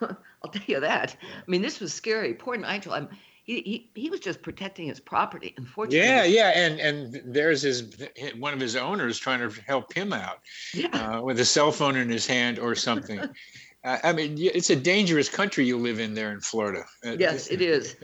[0.00, 1.16] I'll tell you that.
[1.20, 2.34] I mean, this was scary.
[2.34, 2.94] Poor Nigel.
[2.94, 3.08] I'm
[3.44, 5.54] he, he, he was just protecting his property.
[5.56, 7.96] Unfortunately, yeah, yeah, and and there's his
[8.38, 10.40] one of his owners trying to help him out
[10.74, 10.88] yeah.
[10.88, 13.18] uh, with a cell phone in his hand or something.
[13.84, 16.84] uh, I mean, it's a dangerous country you live in there in Florida.
[17.04, 17.96] Uh, yes, it is.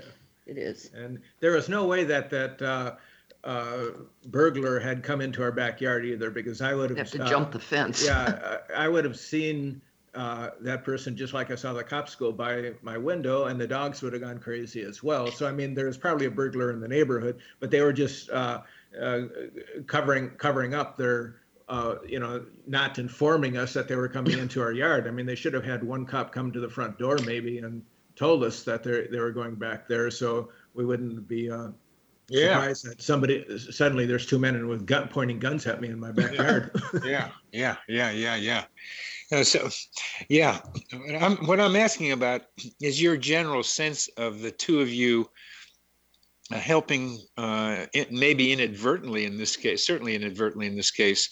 [0.47, 0.91] It is.
[0.95, 2.97] And there was no way that that uh,
[3.45, 3.85] uh,
[4.27, 7.53] burglar had come into our backyard either, because I would have, have to uh, jump
[7.53, 8.05] the fence.
[8.05, 9.81] yeah, I would have seen
[10.19, 13.69] uh, that person just like I saw the cops go by my window, and the
[13.69, 15.31] dogs would have gone crazy as well.
[15.31, 18.63] So I mean, there's probably a burglar in the neighborhood, but they were just uh,
[19.01, 19.21] uh,
[19.87, 21.37] covering covering up their.
[21.69, 25.07] Uh, you know, not informing us that they were coming into our yard.
[25.07, 27.83] I mean, they should have had one cop come to the front door maybe and
[28.17, 31.69] told us that they they were going back there, so we wouldn't be uh,
[32.29, 32.55] yeah.
[32.55, 36.11] surprised that somebody suddenly there's two men with gun pointing guns at me in my
[36.21, 36.71] backyard.
[37.05, 38.65] yeah, yeah, yeah, yeah, yeah.
[39.31, 39.69] Uh, so,
[40.29, 40.59] yeah,
[40.93, 42.43] what I'm, what I'm asking about
[42.81, 45.29] is your general sense of the two of you
[46.51, 51.29] uh, helping, uh, it, maybe inadvertently in this case, certainly inadvertently in this case,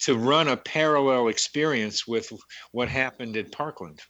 [0.00, 2.32] to run a parallel experience with
[2.70, 4.00] what happened at Parkland.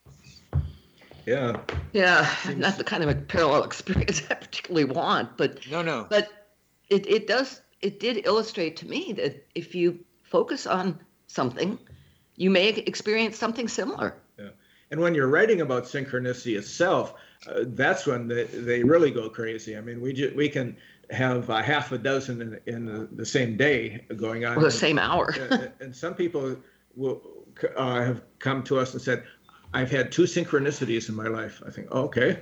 [1.27, 1.61] Yeah.
[1.93, 2.59] Yeah, Seems...
[2.59, 6.07] not the kind of a parallel experience I particularly want, but no, no.
[6.11, 6.29] But
[6.91, 11.79] it, it does it did illustrate to me that if you focus on something
[12.41, 14.17] you may experience something similar.
[14.39, 14.49] Yeah.
[14.91, 17.13] And when you're writing about synchronicity itself,
[17.47, 19.77] uh, that's when they, they really go crazy.
[19.77, 20.75] I mean, we ju- we can
[21.11, 24.57] have a half a dozen in, in the, the same day going on.
[24.57, 25.37] Well, the same hour.
[25.51, 26.57] and, and some people
[26.97, 27.21] will
[27.77, 29.23] uh, have come to us and said,
[29.75, 31.63] I've had two synchronicities in my life.
[31.65, 32.41] I think, oh, okay,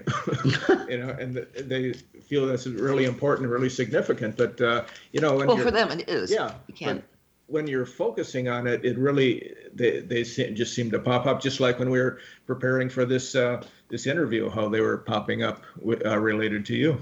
[0.88, 4.36] you know, and they feel that's really important, really significant.
[4.36, 6.30] But uh, you know, well, for them it is.
[6.30, 7.04] Yeah, you can't
[7.48, 11.40] when you're focusing on it, it really they, they just seem to pop up.
[11.40, 15.42] Just like when we were preparing for this uh, this interview, how they were popping
[15.42, 15.62] up
[16.04, 16.98] uh, related to you.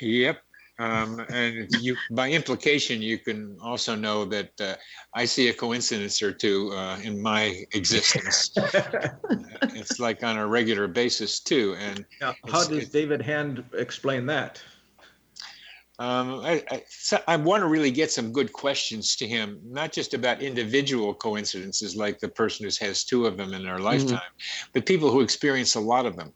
[0.00, 0.42] Yep,
[0.78, 4.74] Um, and you, by implication, you can also know that uh,
[5.14, 8.50] I see a coincidence or two uh, in my existence.
[9.62, 11.76] it's like on a regular basis too.
[11.78, 14.60] And now, how does David Hand explain that?
[15.98, 19.92] Um, I, I, so I, want to really get some good questions to him, not
[19.92, 23.84] just about individual coincidences like the person who has two of them in their mm-hmm.
[23.84, 24.70] lifetime, mm-hmm.
[24.74, 26.34] but people who experience a lot of them.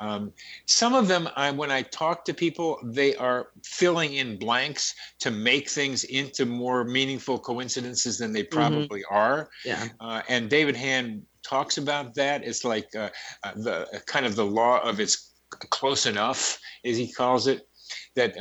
[0.00, 0.32] Um,
[0.66, 5.30] some of them, I, when I talk to people, they are filling in blanks to
[5.30, 8.58] make things into more meaningful coincidences than they mm-hmm.
[8.58, 9.14] probably mm-hmm.
[9.14, 9.50] are.
[9.66, 9.86] Yeah.
[10.00, 12.42] Uh, and David Hand talks about that.
[12.42, 13.10] It's like uh,
[13.42, 15.32] uh, the kind of the law of it's
[15.70, 17.68] close enough, as he calls it
[18.16, 18.36] that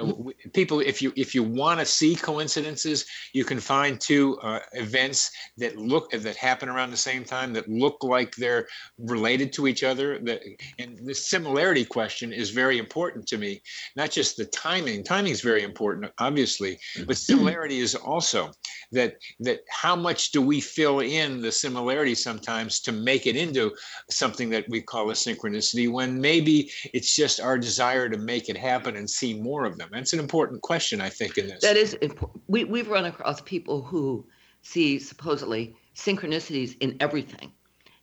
[0.54, 5.32] people if you if you want to see coincidences you can find two uh, events
[5.58, 8.68] that look that happen around the same time that look like they're
[9.00, 10.42] related to each other that
[10.80, 13.62] and the similarity question is very important to me.
[13.96, 18.52] Not just the timing timing is very important obviously but similarity is also
[18.92, 23.72] that that how much do we fill in the similarity sometimes to make it into
[24.10, 28.58] something that we call a synchronicity when maybe it's just our desire to make it
[28.58, 29.90] happen and see more of them?
[29.92, 31.62] That's an important question, I think, in this.
[31.62, 32.44] That is important.
[32.48, 34.26] We, we've run across people who
[34.62, 37.52] see supposedly synchronicities in everything.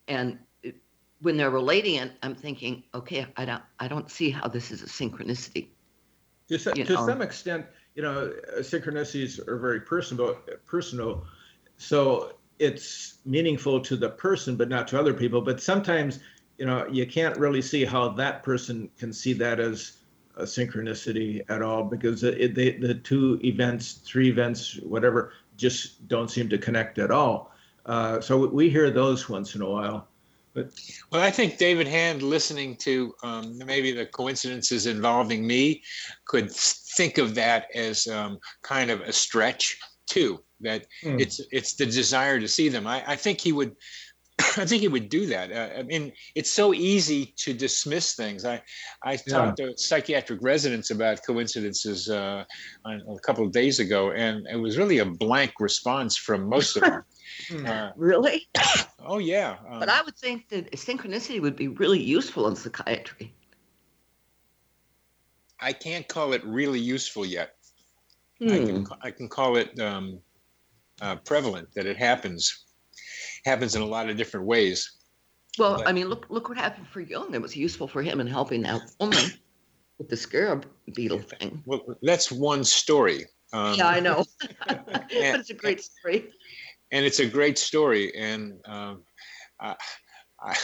[0.09, 0.39] And
[1.21, 4.83] when they're relating it, I'm thinking, okay, I don't, I don't see how this is
[4.83, 5.69] a synchronicity.
[6.49, 10.37] To, some, to some extent, you know, synchronicities are very personal.
[10.67, 11.25] Personal,
[11.77, 15.41] so it's meaningful to the person, but not to other people.
[15.41, 16.21] But sometimes,
[16.59, 19.93] you know, you can't really see how that person can see that as
[20.41, 26.31] a synchronicity at all because it, they, the two events, three events, whatever, just don't
[26.31, 27.53] seem to connect at all.
[27.87, 30.09] Uh, so we hear those once in a while.
[30.53, 30.71] But
[31.13, 35.83] well, I think David Hand, listening to um, maybe the coincidences involving me,
[36.25, 40.41] could think of that as um, kind of a stretch too.
[40.61, 41.21] That mm.
[41.21, 42.87] it's it's the desire to see them.
[42.87, 43.77] I, I think he would
[44.57, 45.53] I think he would do that.
[45.53, 48.45] Uh, I mean, it's so easy to dismiss things.
[48.45, 48.63] I,
[49.03, 49.19] I yeah.
[49.27, 52.45] talked to psychiatric residents about coincidences uh,
[52.87, 56.83] a couple of days ago, and it was really a blank response from most of
[56.83, 57.05] them.
[57.49, 57.65] Hmm.
[57.65, 58.49] uh, really?
[59.03, 59.57] Oh yeah.
[59.71, 63.33] Um, but I would think that synchronicity would be really useful in psychiatry.
[65.59, 67.55] I can't call it really useful yet.
[68.41, 68.51] Hmm.
[68.51, 70.21] I can I can call it um,
[71.01, 72.67] uh, prevalent that it happens
[73.45, 74.91] happens in a lot of different ways.
[75.59, 77.35] Well, but, I mean, look look what happened for Jung.
[77.35, 79.31] It was useful for him in helping that woman
[79.99, 81.63] with the scarab beetle thing.
[81.67, 83.27] Well, that's one story.
[83.53, 84.25] Um, yeah, I know,
[84.69, 86.31] and, but it's a great story.
[86.93, 89.03] And it's a great story, and um,
[89.61, 89.77] I,
[90.41, 90.57] I,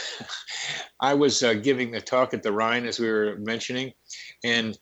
[1.00, 3.92] I, was uh, giving a talk at the Rhine as we were mentioning,
[4.42, 4.78] and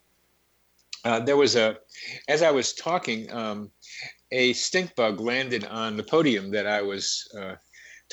[1.04, 1.76] uh, there was a,
[2.28, 3.70] as I was talking, um,
[4.32, 7.54] a stink bug landed on the podium that I was uh,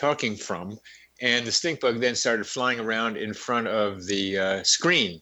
[0.02, 0.78] talking from.
[1.22, 5.22] And the stink bug then started flying around in front of the uh, screen.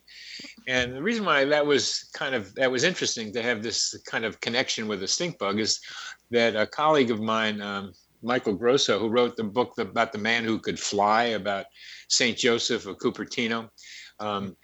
[0.68, 4.24] And the reason why that was kind of that was interesting to have this kind
[4.24, 5.82] of connection with the stink bug is
[6.32, 7.92] that a colleague of mine, um,
[8.24, 11.66] Michael Grosso, who wrote the book about the man who could fly, about
[12.08, 13.70] Saint Joseph of Cupertino,
[14.20, 14.56] um,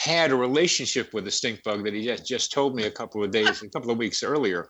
[0.00, 3.22] had a relationship with the stink bug that he just, just told me a couple
[3.22, 4.68] of days, a couple of weeks earlier.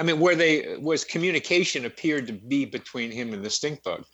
[0.00, 4.04] I mean, where they was communication appeared to be between him and the stink bug.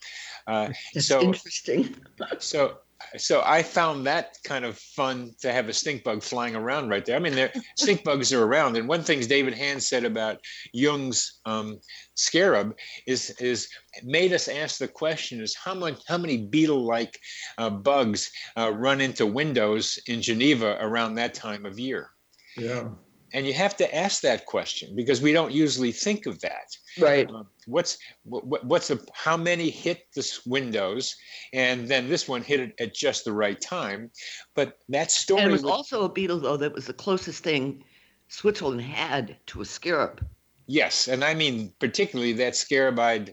[0.46, 1.96] Uh, That's so interesting.
[2.38, 2.78] so
[3.16, 7.04] so I found that kind of fun to have a stink bug flying around right
[7.04, 7.16] there.
[7.16, 10.38] I mean, there stink bugs are around, and one thing David Hand said about
[10.72, 11.78] Jung's um,
[12.14, 12.76] scarab
[13.06, 13.68] is is
[14.02, 17.18] made us ask the question: is how much how many beetle-like
[17.58, 22.10] uh, bugs uh, run into windows in Geneva around that time of year?
[22.56, 22.88] Yeah.
[23.34, 26.76] And you have to ask that question because we don't usually think of that.
[26.98, 27.30] Right.
[27.30, 31.14] Uh, what's what, what's the how many hit this windows,
[31.52, 34.10] and then this one hit it at just the right time.
[34.54, 35.42] But that story.
[35.42, 37.84] And it was, was also a beetle though that was the closest thing
[38.28, 40.26] Switzerland had to a scarab.
[40.70, 43.32] Yes, and I mean particularly that scarabaeid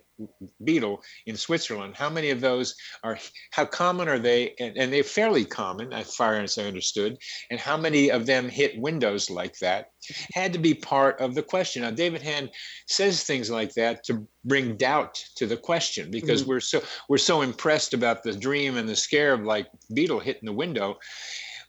[0.64, 1.94] beetle in Switzerland.
[1.94, 2.74] How many of those
[3.04, 3.20] are?
[3.52, 4.56] How common are they?
[4.58, 7.18] And, and they're fairly common, as far as I understood.
[7.52, 9.88] And how many of them hit windows like that?
[10.34, 11.82] Had to be part of the question.
[11.82, 12.52] Now, David Hand
[12.88, 16.52] says things like that to bring doubt to the question because mm-hmm.
[16.52, 20.98] we're so we're so impressed about the dream and the scarab-like beetle hitting the window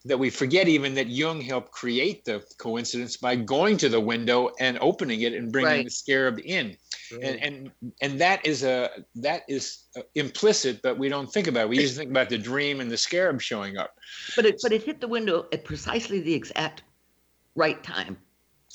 [0.07, 4.51] that we forget even that Jung helped create the coincidence by going to the window
[4.61, 5.85] and opening it and bringing right.
[5.85, 6.77] the scarab in.
[7.13, 7.23] Right.
[7.23, 11.65] And, and and that is a that is uh, implicit, but we don't think about
[11.65, 11.69] it.
[11.69, 13.95] We usually think about the dream and the scarab showing up.
[14.35, 16.83] But it but it hit the window at precisely the exact
[17.55, 18.17] right time.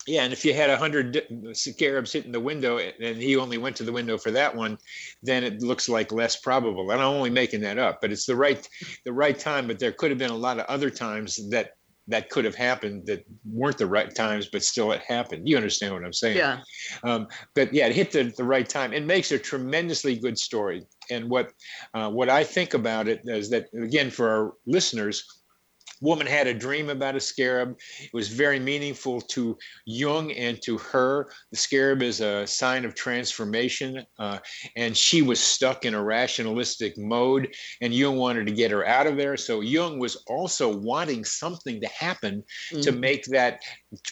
[0.07, 1.21] Yeah, and if you had a hundred
[1.53, 4.77] scarabs hitting the window, and he only went to the window for that one,
[5.21, 6.89] then it looks like less probable.
[6.89, 8.67] And I'm only making that up, but it's the right,
[9.05, 9.67] the right time.
[9.67, 11.71] But there could have been a lot of other times that
[12.07, 15.47] that could have happened that weren't the right times, but still it happened.
[15.47, 16.37] You understand what I'm saying?
[16.37, 16.59] Yeah.
[17.03, 18.93] Um, but yeah, it hit the, the right time.
[18.93, 20.83] It makes a tremendously good story.
[21.09, 21.51] And what
[21.93, 25.40] uh, what I think about it is that again for our listeners
[26.01, 27.77] woman had a dream about a scarab.
[28.01, 31.29] It was very meaningful to Jung and to her.
[31.51, 34.39] The scarab is a sign of transformation, uh,
[34.75, 39.07] and she was stuck in a rationalistic mode, and Jung wanted to get her out
[39.07, 39.37] of there.
[39.37, 42.81] So Jung was also wanting something to happen mm-hmm.
[42.81, 43.61] to make that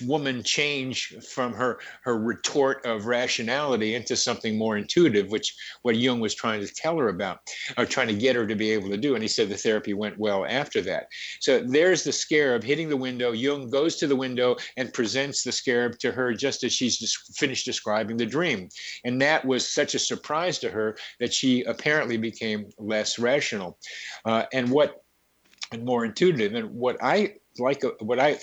[0.06, 6.20] woman change from her her retort of rationality into something more intuitive, which what Jung
[6.20, 7.40] was trying to tell her about,
[7.78, 9.16] or trying to get her to be able to do.
[9.16, 11.08] And he said the therapy went well after that.
[11.40, 13.32] So there's the scarab hitting the window.
[13.32, 17.38] Jung goes to the window and presents the scarab to her just as she's just
[17.38, 18.68] finished describing the dream.
[19.06, 23.80] And that was such a surprise to her that she apparently became less rational.
[24.26, 25.06] Uh, and what
[25.72, 26.54] and more intuitive.
[26.54, 28.38] And what I like a, what I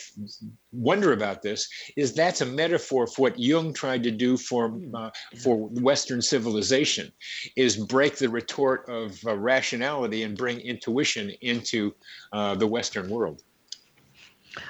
[0.73, 4.95] wonder about this is that's a metaphor for what Jung tried to do for hmm.
[4.95, 5.11] uh,
[5.43, 7.13] for Western civilization,
[7.57, 11.95] is break the retort of uh, rationality and bring intuition into
[12.33, 13.43] uh, the Western world.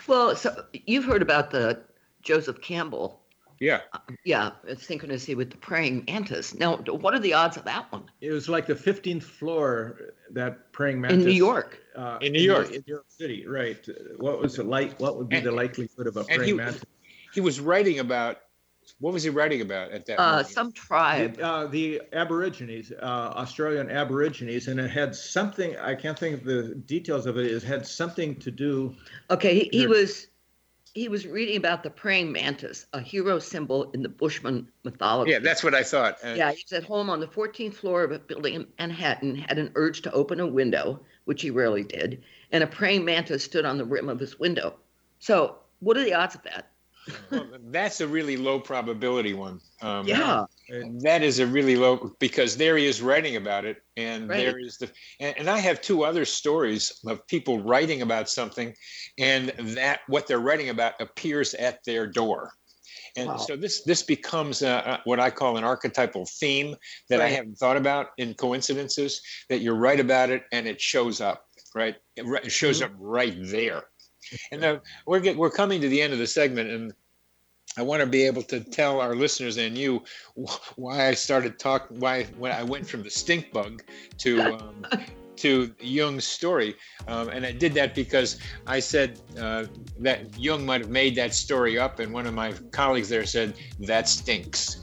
[0.07, 1.82] Well, so you've heard about the
[2.22, 3.20] Joseph Campbell.
[3.61, 3.81] Yeah.
[3.93, 6.55] Uh, yeah, synchronicity with the praying mantis.
[6.55, 8.05] Now, what are the odds of that one?
[8.21, 11.79] It was like the 15th floor that praying mantis in New York.
[11.95, 13.87] Uh, in New York, in New York City, right?
[14.19, 14.99] What was the light?
[15.01, 16.85] What would be and, the likelihood of a praying he, mantis?
[17.33, 18.39] He was writing about.
[19.01, 20.21] What was he writing about at that?
[20.21, 21.39] Uh, some tribe.
[21.39, 25.77] The, uh, the Aborigines, uh, Australian Aborigines, and it had something.
[25.79, 27.47] I can't think of the details of it.
[27.47, 28.95] It had something to do.
[29.29, 30.29] Okay, he, he was
[30.97, 35.30] he was reading about the praying mantis, a hero symbol in the Bushman mythology.
[35.30, 36.16] Yeah, that's what I thought.
[36.24, 39.59] Uh, yeah, he's at home on the 14th floor of a building in Manhattan, had
[39.59, 43.66] an urge to open a window, which he rarely did, and a praying mantis stood
[43.66, 44.74] on the rim of his window.
[45.18, 46.70] So, what are the odds of that?
[47.31, 49.61] Well, that's a really low probability one.
[49.83, 50.45] Um, yeah,
[51.03, 54.39] that is a really low because there he is writing about it, and right.
[54.39, 54.91] there is the
[55.21, 58.75] and, and, I have two other stories of people writing about something,
[59.19, 62.53] and that what they're writing about appears at their door.
[63.17, 63.37] And wow.
[63.37, 66.77] so this this becomes a, what I call an archetypal theme
[67.09, 67.27] that right.
[67.27, 69.21] I haven't thought about in coincidences.
[69.49, 71.45] That you write about it and it shows up,
[71.75, 71.97] right?
[72.17, 72.93] It, shows mm-hmm.
[72.93, 73.85] up right there.
[74.53, 76.93] And we're get, we're coming to the end of the segment, and
[77.77, 80.03] I want to be able to tell our listeners and you
[80.77, 83.83] why I started talking, why when I went from the stink bug
[84.18, 84.87] to um,
[85.39, 86.76] to Jung's story,
[87.09, 89.66] um, and I did that because I said uh,
[90.01, 93.55] that Jung might have made that story up, and one of my colleagues there said
[93.80, 94.80] that stinks.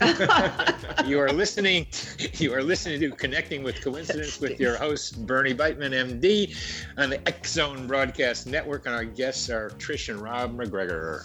[1.04, 1.86] you are listening.
[2.34, 6.56] You are listening to Connecting with Coincidence with your host Bernie Beitman, MD,
[6.96, 11.24] on the X Zone Broadcast Network, and our guests are Trish and Rob MacGregor.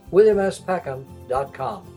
[0.11, 1.87] williamspeckham.com.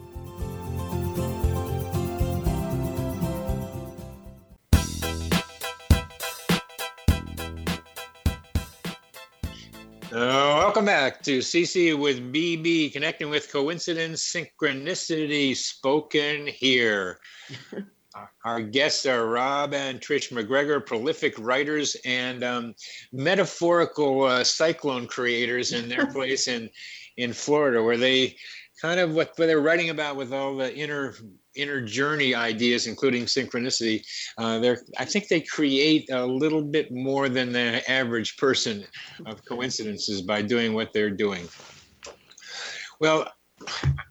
[10.15, 17.19] Uh, welcome back to CC with BB, connecting with coincidence, synchronicity, spoken here.
[18.45, 22.75] Our guests are Rob and Trish MacGregor, prolific writers and um,
[23.13, 26.71] metaphorical uh, cyclone creators in their place in
[27.17, 28.37] in Florida, where they
[28.81, 31.15] kind of what they're writing about with all the inner
[31.55, 34.05] inner journey ideas, including synchronicity.
[34.39, 38.85] Uh, they're I think they create a little bit more than the average person
[39.27, 41.49] of coincidences by doing what they're doing.
[43.01, 43.29] Well,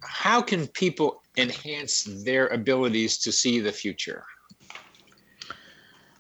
[0.02, 4.24] how can people enhance their abilities to see the future?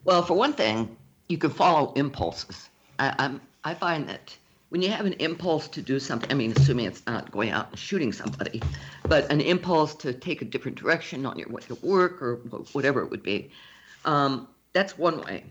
[0.03, 0.97] Well, for one thing,
[1.29, 2.69] you can follow impulses.
[2.99, 4.35] I, I'm, I find that
[4.73, 7.69] when you have an impulse to do something, I mean, assuming it's not going out
[7.69, 8.59] and shooting somebody,
[9.07, 12.37] but an impulse to take a different direction on your way to work or
[12.71, 13.51] whatever it would be,
[14.03, 15.43] um, that's one way.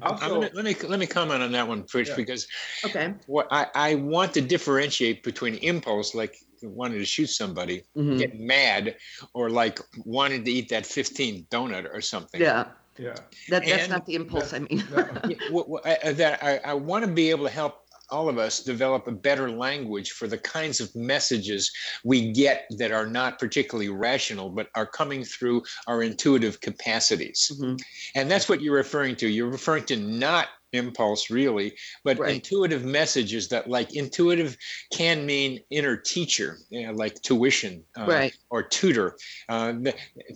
[0.00, 2.14] Also, gonna, let me let me comment on that one, Trish, yeah.
[2.14, 2.46] because
[2.84, 8.16] okay, what I, I want to differentiate between impulse, like wanting to shoot somebody, mm-hmm.
[8.16, 8.94] get mad,
[9.34, 12.40] or like wanting to eat that 15 donut or something.
[12.40, 12.66] Yeah.
[12.98, 13.14] Yeah.
[13.48, 14.52] That, that's and, not the impulse.
[14.52, 17.81] I mean, that I, I want to be able to help
[18.12, 21.72] all of us develop a better language for the kinds of messages
[22.04, 27.76] we get that are not particularly rational but are coming through our intuitive capacities mm-hmm.
[28.14, 32.34] and that's what you're referring to you're referring to not impulse really but right.
[32.34, 34.56] intuitive messages that like intuitive
[34.92, 38.36] can mean inner teacher you know, like tuition uh, right.
[38.50, 39.16] or tutor
[39.48, 39.72] uh,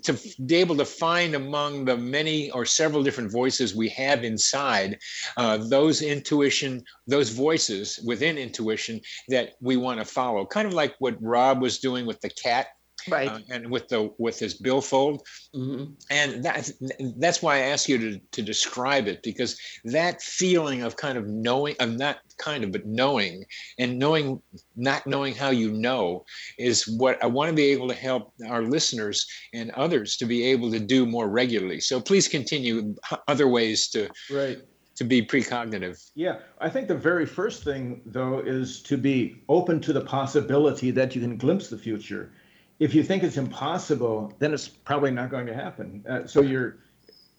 [0.02, 4.98] to be able to find among the many or several different voices we have inside
[5.36, 10.94] uh, those intuition those voices within intuition that we want to follow kind of like
[10.98, 12.68] what rob was doing with the cat
[13.08, 13.28] right.
[13.28, 15.22] uh, and with the with his billfold.
[15.54, 15.92] Mm-hmm.
[16.10, 16.70] and that
[17.18, 21.26] that's why i ask you to to describe it because that feeling of kind of
[21.26, 23.44] knowing of not kind of but knowing
[23.78, 24.42] and knowing
[24.76, 26.24] not knowing how you know
[26.58, 30.44] is what i want to be able to help our listeners and others to be
[30.44, 31.80] able to do more regularly.
[31.80, 32.94] So please continue
[33.28, 34.58] other ways to right.
[34.96, 35.98] to be precognitive.
[36.14, 40.90] Yeah, I think the very first thing, though, is to be open to the possibility
[40.92, 42.32] that you can glimpse the future
[42.78, 46.04] if you think it's impossible, then it's probably not going to happen.
[46.08, 46.78] Uh, so your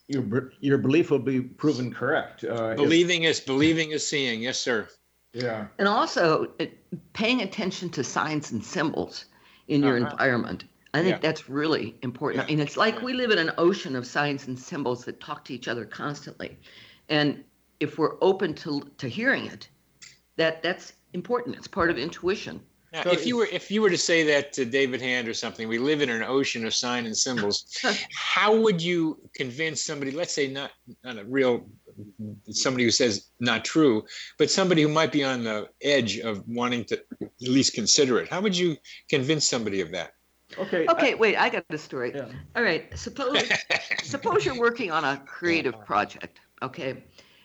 [0.08, 2.44] your your belief will be proven correct.
[2.44, 4.42] Uh, believing if, is believing is seeing.
[4.42, 4.88] Yes, sir.
[5.34, 5.68] Yeah.
[5.78, 6.78] And also it,
[7.14, 9.26] paying attention to signs and symbols
[9.68, 10.10] in your uh-huh.
[10.12, 10.64] environment.
[10.94, 11.20] I think yeah.
[11.20, 12.42] that's really important.
[12.42, 12.54] Yeah.
[12.54, 15.44] I mean, it's like we live in an ocean of signs and symbols that talk
[15.46, 16.58] to each other constantly,
[17.10, 17.44] and
[17.80, 19.68] if we're open to to hearing it,
[20.38, 21.56] that that's important.
[21.58, 22.62] It's part of intuition.
[22.94, 25.34] Now, so if you were if you were to say that to David Hand or
[25.34, 27.66] something, we live in an ocean of sign and symbols.
[28.16, 30.12] how would you convince somebody?
[30.12, 30.72] Let's say not
[31.04, 31.68] not a real
[32.50, 34.04] somebody who says not true,
[34.38, 38.30] but somebody who might be on the edge of wanting to at least consider it.
[38.30, 38.78] How would you
[39.10, 40.14] convince somebody of that?
[40.58, 40.88] Okay.
[40.88, 41.14] Okay.
[41.14, 42.14] I, wait, I got the story.
[42.16, 42.28] Yeah.
[42.56, 42.98] All right.
[42.98, 43.44] Suppose
[44.04, 46.40] suppose you're working on a creative project.
[46.62, 47.04] Okay.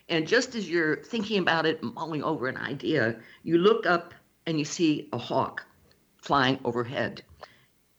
[0.09, 4.15] And just as you're thinking about it, mulling over an idea, you look up
[4.47, 5.65] and you see a hawk
[6.19, 7.23] flying overhead.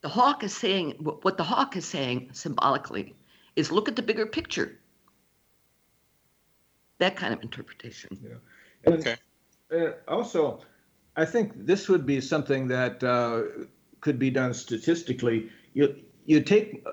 [0.01, 3.15] The hawk is saying what the hawk is saying symbolically
[3.55, 4.79] is look at the bigger picture.
[6.97, 8.19] That kind of interpretation.
[8.21, 8.35] Yeah.
[8.85, 9.15] And, Okay.
[9.71, 10.61] uh, also,
[11.15, 13.43] I think this would be something that uh,
[14.01, 15.49] could be done statistically.
[15.73, 16.85] You you take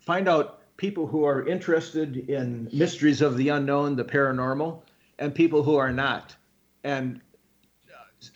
[0.00, 4.82] find out people who are interested in mysteries of the unknown, the paranormal,
[5.18, 6.34] and people who are not,
[6.82, 7.20] and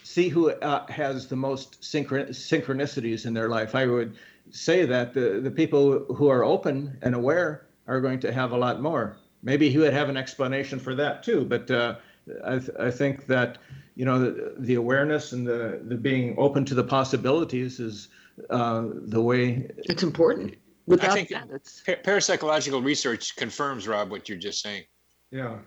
[0.03, 3.74] see who uh, has the most synchron- synchronicities in their life.
[3.74, 4.16] I would
[4.51, 8.57] say that the, the people who are open and aware are going to have a
[8.57, 9.18] lot more.
[9.43, 11.97] Maybe he would have an explanation for that too, but uh,
[12.45, 13.59] I, th- I think that
[13.95, 18.09] you know the, the awareness and the, the being open to the possibilities is
[18.51, 19.70] uh, the way.
[19.78, 20.57] It's important.
[20.86, 24.84] Without I think that, it's parapsychological research confirms, Rob, what you're just saying.
[25.30, 25.59] Yeah,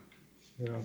[0.60, 0.80] yeah.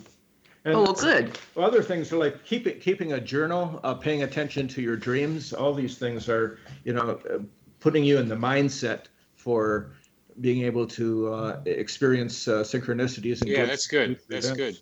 [0.67, 1.39] Oh well, good.
[1.57, 5.53] Other things are like keep it, keeping a journal, uh, paying attention to your dreams.
[5.53, 7.39] All these things are, you know, uh,
[7.81, 9.05] putting you in the mindset
[9.35, 9.93] for
[10.41, 13.41] being able to uh, experience uh, synchronicities.
[13.41, 14.21] And Yeah, good- that's good.
[14.29, 14.59] That's events.
[14.59, 14.81] good.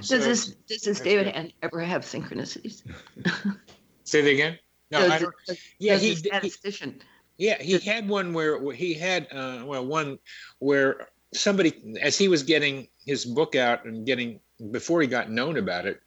[0.00, 1.34] Does So- this does this David good.
[1.34, 2.82] Hand ever have synchronicities?
[4.04, 4.58] Say that again.
[4.90, 5.34] No, does, I don't.
[5.46, 6.92] does- Yeah, does he the did- he-
[7.36, 10.18] Yeah, he had one where where he had uh, well one
[10.58, 14.40] where somebody as he was getting his book out and getting
[14.70, 16.00] before he got known about it.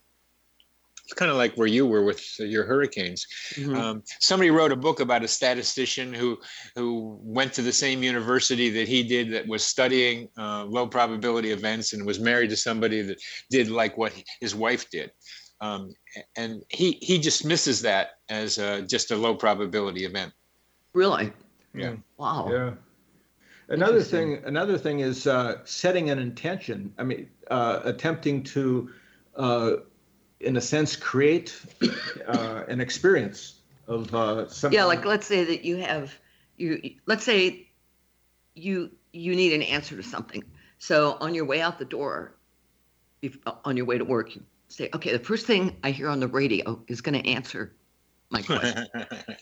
[1.04, 3.28] It's kind of like where you were with your hurricanes.
[3.56, 3.76] Mhm.
[3.76, 6.40] Um, somebody wrote a book about a statistician who
[6.76, 11.52] who went to the same university that he did that was studying uh, low probability
[11.52, 15.12] events and was married to somebody that did like what his wife did.
[15.60, 15.94] Um,
[16.38, 20.32] and he he dismisses that as uh, just a low probability event.
[20.94, 21.34] Really?
[21.74, 21.96] Yeah.
[22.18, 22.50] Wow.
[22.50, 22.74] Yeah.
[23.70, 26.94] Another thing, another thing is uh, setting an intention.
[26.98, 28.90] I mean, uh, attempting to,
[29.36, 29.72] uh,
[30.40, 31.60] in a sense, create
[32.28, 34.78] uh, an experience of uh, something.
[34.78, 36.18] Yeah, like let's say that you have
[36.58, 37.68] you let's say
[38.56, 40.44] you you need an answer to something.
[40.80, 42.36] So on your way out the door,
[43.22, 46.20] if on your way to work, you say, okay, the first thing I hear on
[46.20, 47.74] the radio is going to answer
[48.32, 48.88] my question.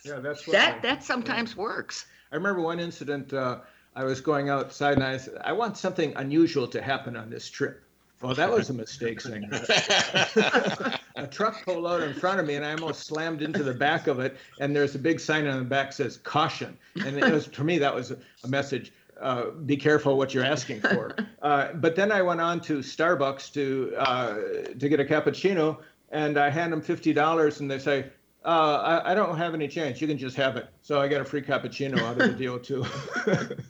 [0.06, 2.06] Yeah, that's what that I- that sometimes works.
[2.32, 3.34] I remember one incident.
[3.34, 3.60] Uh,
[3.96, 7.50] I was going outside and I said, "I want something unusual to happen on this
[7.50, 7.84] trip."
[8.22, 11.00] Well, that was a mistake that.
[11.16, 14.08] a truck pulled out in front of me and I almost slammed into the back
[14.08, 14.36] of it.
[14.60, 16.78] And there's a big sign on the back says caution.
[17.06, 18.92] And it was to me that was a, message.
[19.22, 21.16] Uh, be careful what you're asking for.
[21.42, 24.34] Uh, but then I went on to Starbucks to uh,
[24.78, 25.78] to get a cappuccino,
[26.10, 28.08] and I hand them fifty dollars, and they say,
[28.46, 30.02] uh, I, I don't have any change.
[30.02, 30.68] You can just have it.
[30.82, 32.86] So I got a free cappuccino out of the deal too.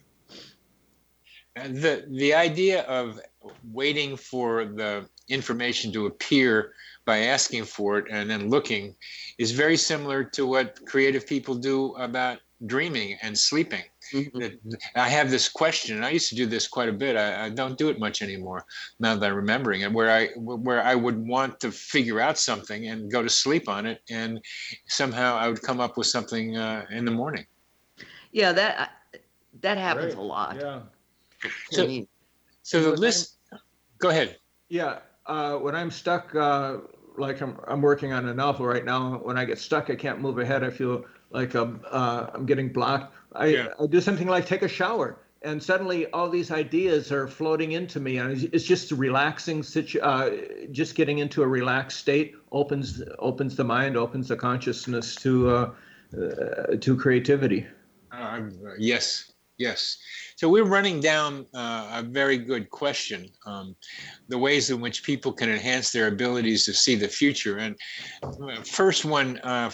[1.56, 3.20] The the idea of
[3.72, 6.74] waiting for the information to appear
[7.06, 8.96] by asking for it and then looking
[9.38, 13.84] is very similar to what creative people do about dreaming and sleeping.
[14.12, 14.60] Mhm.
[14.96, 17.16] I have this question, and I used to do this quite a bit.
[17.16, 18.66] I, I don't do it much anymore
[19.00, 19.92] now that I'm remembering it.
[19.94, 23.86] Where I where I would want to figure out something and go to sleep on
[23.86, 24.42] it, and
[24.88, 27.46] somehow I would come up with something uh, in the morning.
[28.32, 28.92] Yeah, that
[29.62, 30.24] that happens Right.
[30.24, 30.56] a lot.
[30.60, 30.82] yeah.
[31.72, 32.08] So- me.
[32.70, 33.38] So the list.
[33.98, 34.38] Go ahead.
[34.70, 36.78] Yeah, uh, when I'm stuck, uh,
[37.18, 39.18] like I'm, I'm working on a novel right now.
[39.24, 40.64] When I get stuck, I can't move ahead.
[40.64, 43.16] I feel like I'm, uh, I'm getting blocked.
[43.34, 43.68] I, Yeah.
[43.82, 48.00] I do something like take a shower, and suddenly all these ideas are floating into
[48.00, 50.30] me, and it's, just a relaxing situ- uh,
[50.70, 55.72] Just getting into a relaxed state opens opens the mind, opens the consciousness to uh,
[56.16, 57.66] uh, to creativity.
[58.12, 58.42] Uh,
[58.78, 59.98] yes, yes.
[60.40, 63.76] So we're running down uh, a very good question: um,
[64.30, 67.58] the ways in which people can enhance their abilities to see the future.
[67.58, 67.76] And
[68.24, 69.70] uh, first one, uh,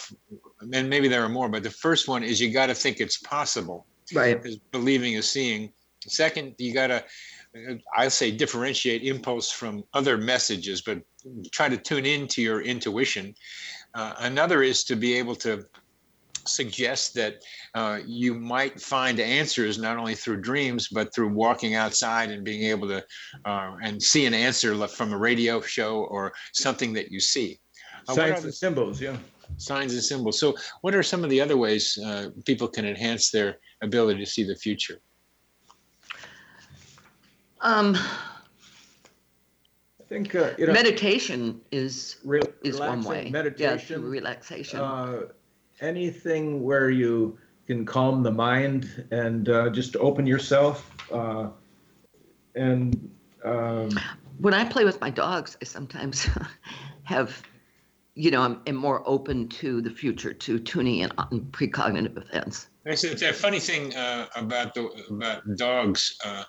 [0.73, 3.19] and maybe there are more, but the first one is you got to think it's
[3.19, 3.85] possible.
[4.11, 4.41] Right.
[4.41, 5.71] Because believing is seeing.
[6.07, 7.05] Second, you got to,
[7.95, 10.99] I say, differentiate impulse from other messages, but
[11.51, 13.35] try to tune into your intuition.
[13.93, 15.63] Uh, another is to be able to
[16.47, 17.43] suggest that
[17.73, 22.63] uh, you might find answers not only through dreams but through walking outside and being
[22.63, 23.03] able to
[23.45, 27.59] uh, and see an answer from a radio show or something that you see.
[28.07, 29.17] Uh, Signs the and symbols, yeah.
[29.57, 30.39] signs and symbols.
[30.39, 34.29] So, what are some of the other ways uh, people can enhance their ability to
[34.29, 34.99] see the future?
[37.61, 37.97] Um,
[39.99, 43.25] I think uh, you know meditation is re- is one way.
[43.25, 44.01] Yeah, Meditation.
[44.01, 44.79] through relaxation.
[44.79, 45.21] uh,
[45.81, 51.49] anything where you can calm the mind and uh, just open yourself uh,
[52.55, 53.11] and
[53.43, 53.89] um,
[54.39, 56.27] when I play with my dogs, I sometimes
[57.03, 57.41] have,
[58.15, 62.67] you know, I'm, am more open to the future, to tuning in on precognitive events.
[62.85, 66.17] It's, it's a funny thing uh, about the about dogs.
[66.23, 66.43] Uh,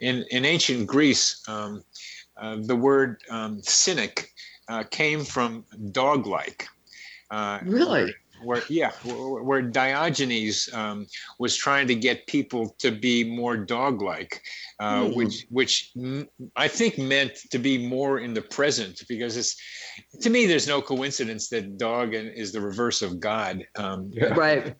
[0.00, 1.82] in in ancient Greece, um,
[2.36, 4.30] uh, the word um, cynic
[4.68, 6.68] uh, came from dog-like.
[7.30, 8.14] Uh, really?
[8.42, 11.06] Where yeah where diogenes um,
[11.38, 14.42] was trying to get people to be more dog-like
[14.80, 15.16] uh, mm.
[15.16, 15.92] which which
[16.56, 19.56] i think meant to be more in the present because it's
[20.20, 23.64] to me there's no coincidence that dog is the reverse of god.
[23.76, 24.74] Um, right.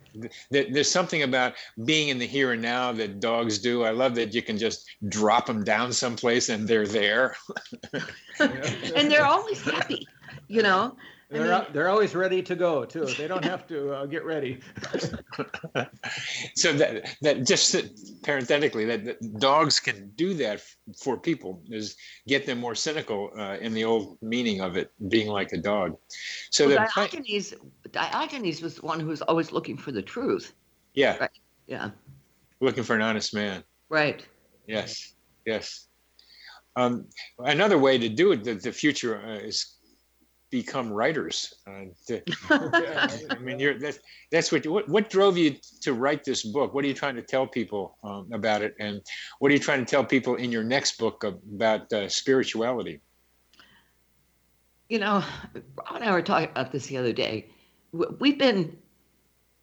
[0.51, 1.55] There's something about
[1.85, 3.85] being in the here and now that dogs do.
[3.85, 7.37] I love that you can just drop them down someplace and they're there.
[8.41, 10.07] And they're always happy
[10.49, 10.97] you know
[11.31, 13.05] they're, I mean, they're always ready to go too.
[13.05, 14.61] They don't have to uh, get ready.
[16.55, 17.77] so that that just
[18.23, 20.63] parenthetically that, that, dogs can do that
[21.03, 25.29] for people is get them more cynical uh, in the old meaning of it being
[25.29, 25.99] like a dog.
[26.51, 27.53] So well, Diogenes
[27.93, 30.55] Diogenes was the one who was always looking for the truth.
[30.95, 31.19] Yeah.
[31.19, 31.31] Right.
[31.67, 31.91] Yeah.
[32.61, 33.63] Looking for an honest man.
[33.91, 34.27] Right.
[34.67, 35.15] Yes.
[35.45, 35.89] Yes.
[36.77, 37.07] Um,
[37.39, 39.78] another way to do it, the, the future uh, is
[40.51, 41.55] become writers.
[41.67, 42.23] Uh, to,
[43.31, 43.99] I mean, you're, that's,
[44.31, 46.75] that's what, what, what drove you to write this book?
[46.75, 48.75] What are you trying to tell people um, about it?
[48.81, 49.03] And
[49.39, 53.01] what are you trying to tell people in your next book about uh, spirituality?
[54.89, 55.23] You know,
[55.55, 57.51] Rob and I were talking about this the other day.
[57.93, 58.77] We've been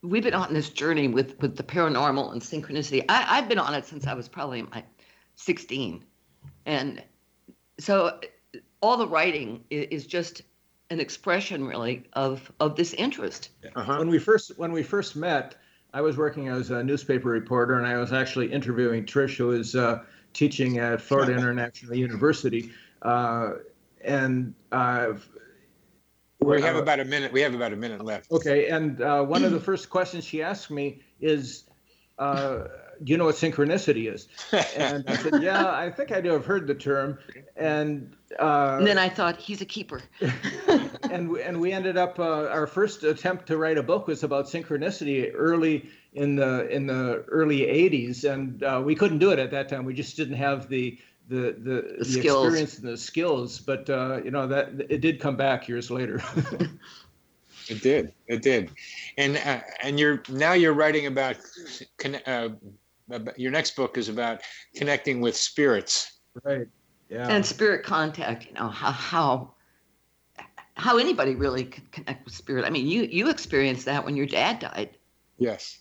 [0.04, 3.04] we've been on this journey with with the paranormal and synchronicity.
[3.10, 4.84] I, I've been on it since I was probably my
[5.36, 6.04] 16,
[6.68, 7.04] and
[7.80, 8.20] so
[8.82, 10.44] all the writing is just
[10.90, 13.50] an expression really of of this interest.
[13.76, 13.98] Uh-huh.
[13.98, 15.56] When we first when we first met,
[15.94, 19.76] I was working as a newspaper reporter, and I was actually interviewing Trish, who is
[19.76, 22.72] uh, teaching at Florida International University,
[23.02, 23.54] uh,
[24.04, 24.54] and.
[24.72, 25.14] Uh,
[26.42, 27.32] we have about a minute.
[27.32, 28.32] We have about a minute left.
[28.32, 31.64] Okay, and uh, one of the first questions she asked me is,
[32.20, 32.70] uh, "Do
[33.04, 34.28] you know what synchronicity is?"
[34.76, 36.32] And I said, "Yeah, I think I do.
[36.32, 37.18] have heard the term."
[37.56, 40.02] And uh, and then I thought he's a keeper.
[41.10, 44.24] and we, and we ended up uh, our first attempt to write a book was
[44.24, 49.40] about synchronicity early in the in the early 80s, and uh, we couldn't do it
[49.40, 49.86] at that time.
[49.86, 53.60] We just didn't have the the the, the, the experience and the skills.
[53.60, 56.22] But uh, you know that it did come back years later.
[57.70, 58.14] it did.
[58.28, 58.72] It did,
[59.18, 61.38] and uh, and you're now you're writing about.
[62.26, 62.50] Uh,
[63.38, 64.42] your next book is about
[64.76, 66.20] connecting with spirits.
[66.44, 66.68] Right
[67.10, 67.28] yeah.
[67.28, 69.52] and spirit contact you know how how
[70.78, 72.66] how anybody really can connect with spirit.
[72.66, 74.98] I mean you you experienced that when your dad died.
[75.38, 75.80] Yes.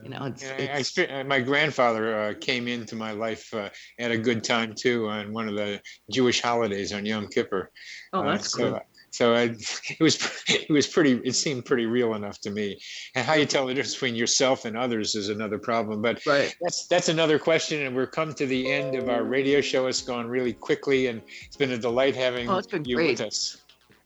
[0.00, 0.96] You know it's, it's...
[1.10, 5.32] I, my grandfather uh, came into my life uh, at a good time too on
[5.32, 7.72] one of the jewish holidays on yom kippur.
[8.12, 8.80] Oh that's uh, so, cool
[9.10, 9.42] so I,
[9.88, 11.20] it was it was pretty.
[11.24, 12.78] It seemed pretty real enough to me.
[13.14, 16.02] And how you tell the difference between yourself and others is another problem.
[16.02, 16.54] But right.
[16.60, 17.82] that's that's another question.
[17.82, 19.86] And we're come to the end of our radio show.
[19.86, 23.18] It's gone really quickly, and it's been a delight having oh, you great.
[23.18, 23.58] with us.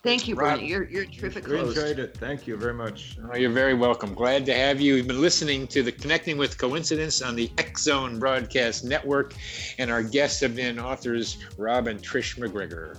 [0.03, 0.67] Thank you, Bernie.
[0.67, 1.47] You're you're terrific.
[1.47, 2.17] We enjoyed it.
[2.17, 3.19] Thank you very much.
[3.31, 4.15] Oh, you're very welcome.
[4.15, 4.97] Glad to have you.
[4.97, 9.35] You've been listening to the Connecting with Coincidence on the X Zone Broadcast Network,
[9.79, 12.99] and our guests have been authors Rob and Trish MacGregor.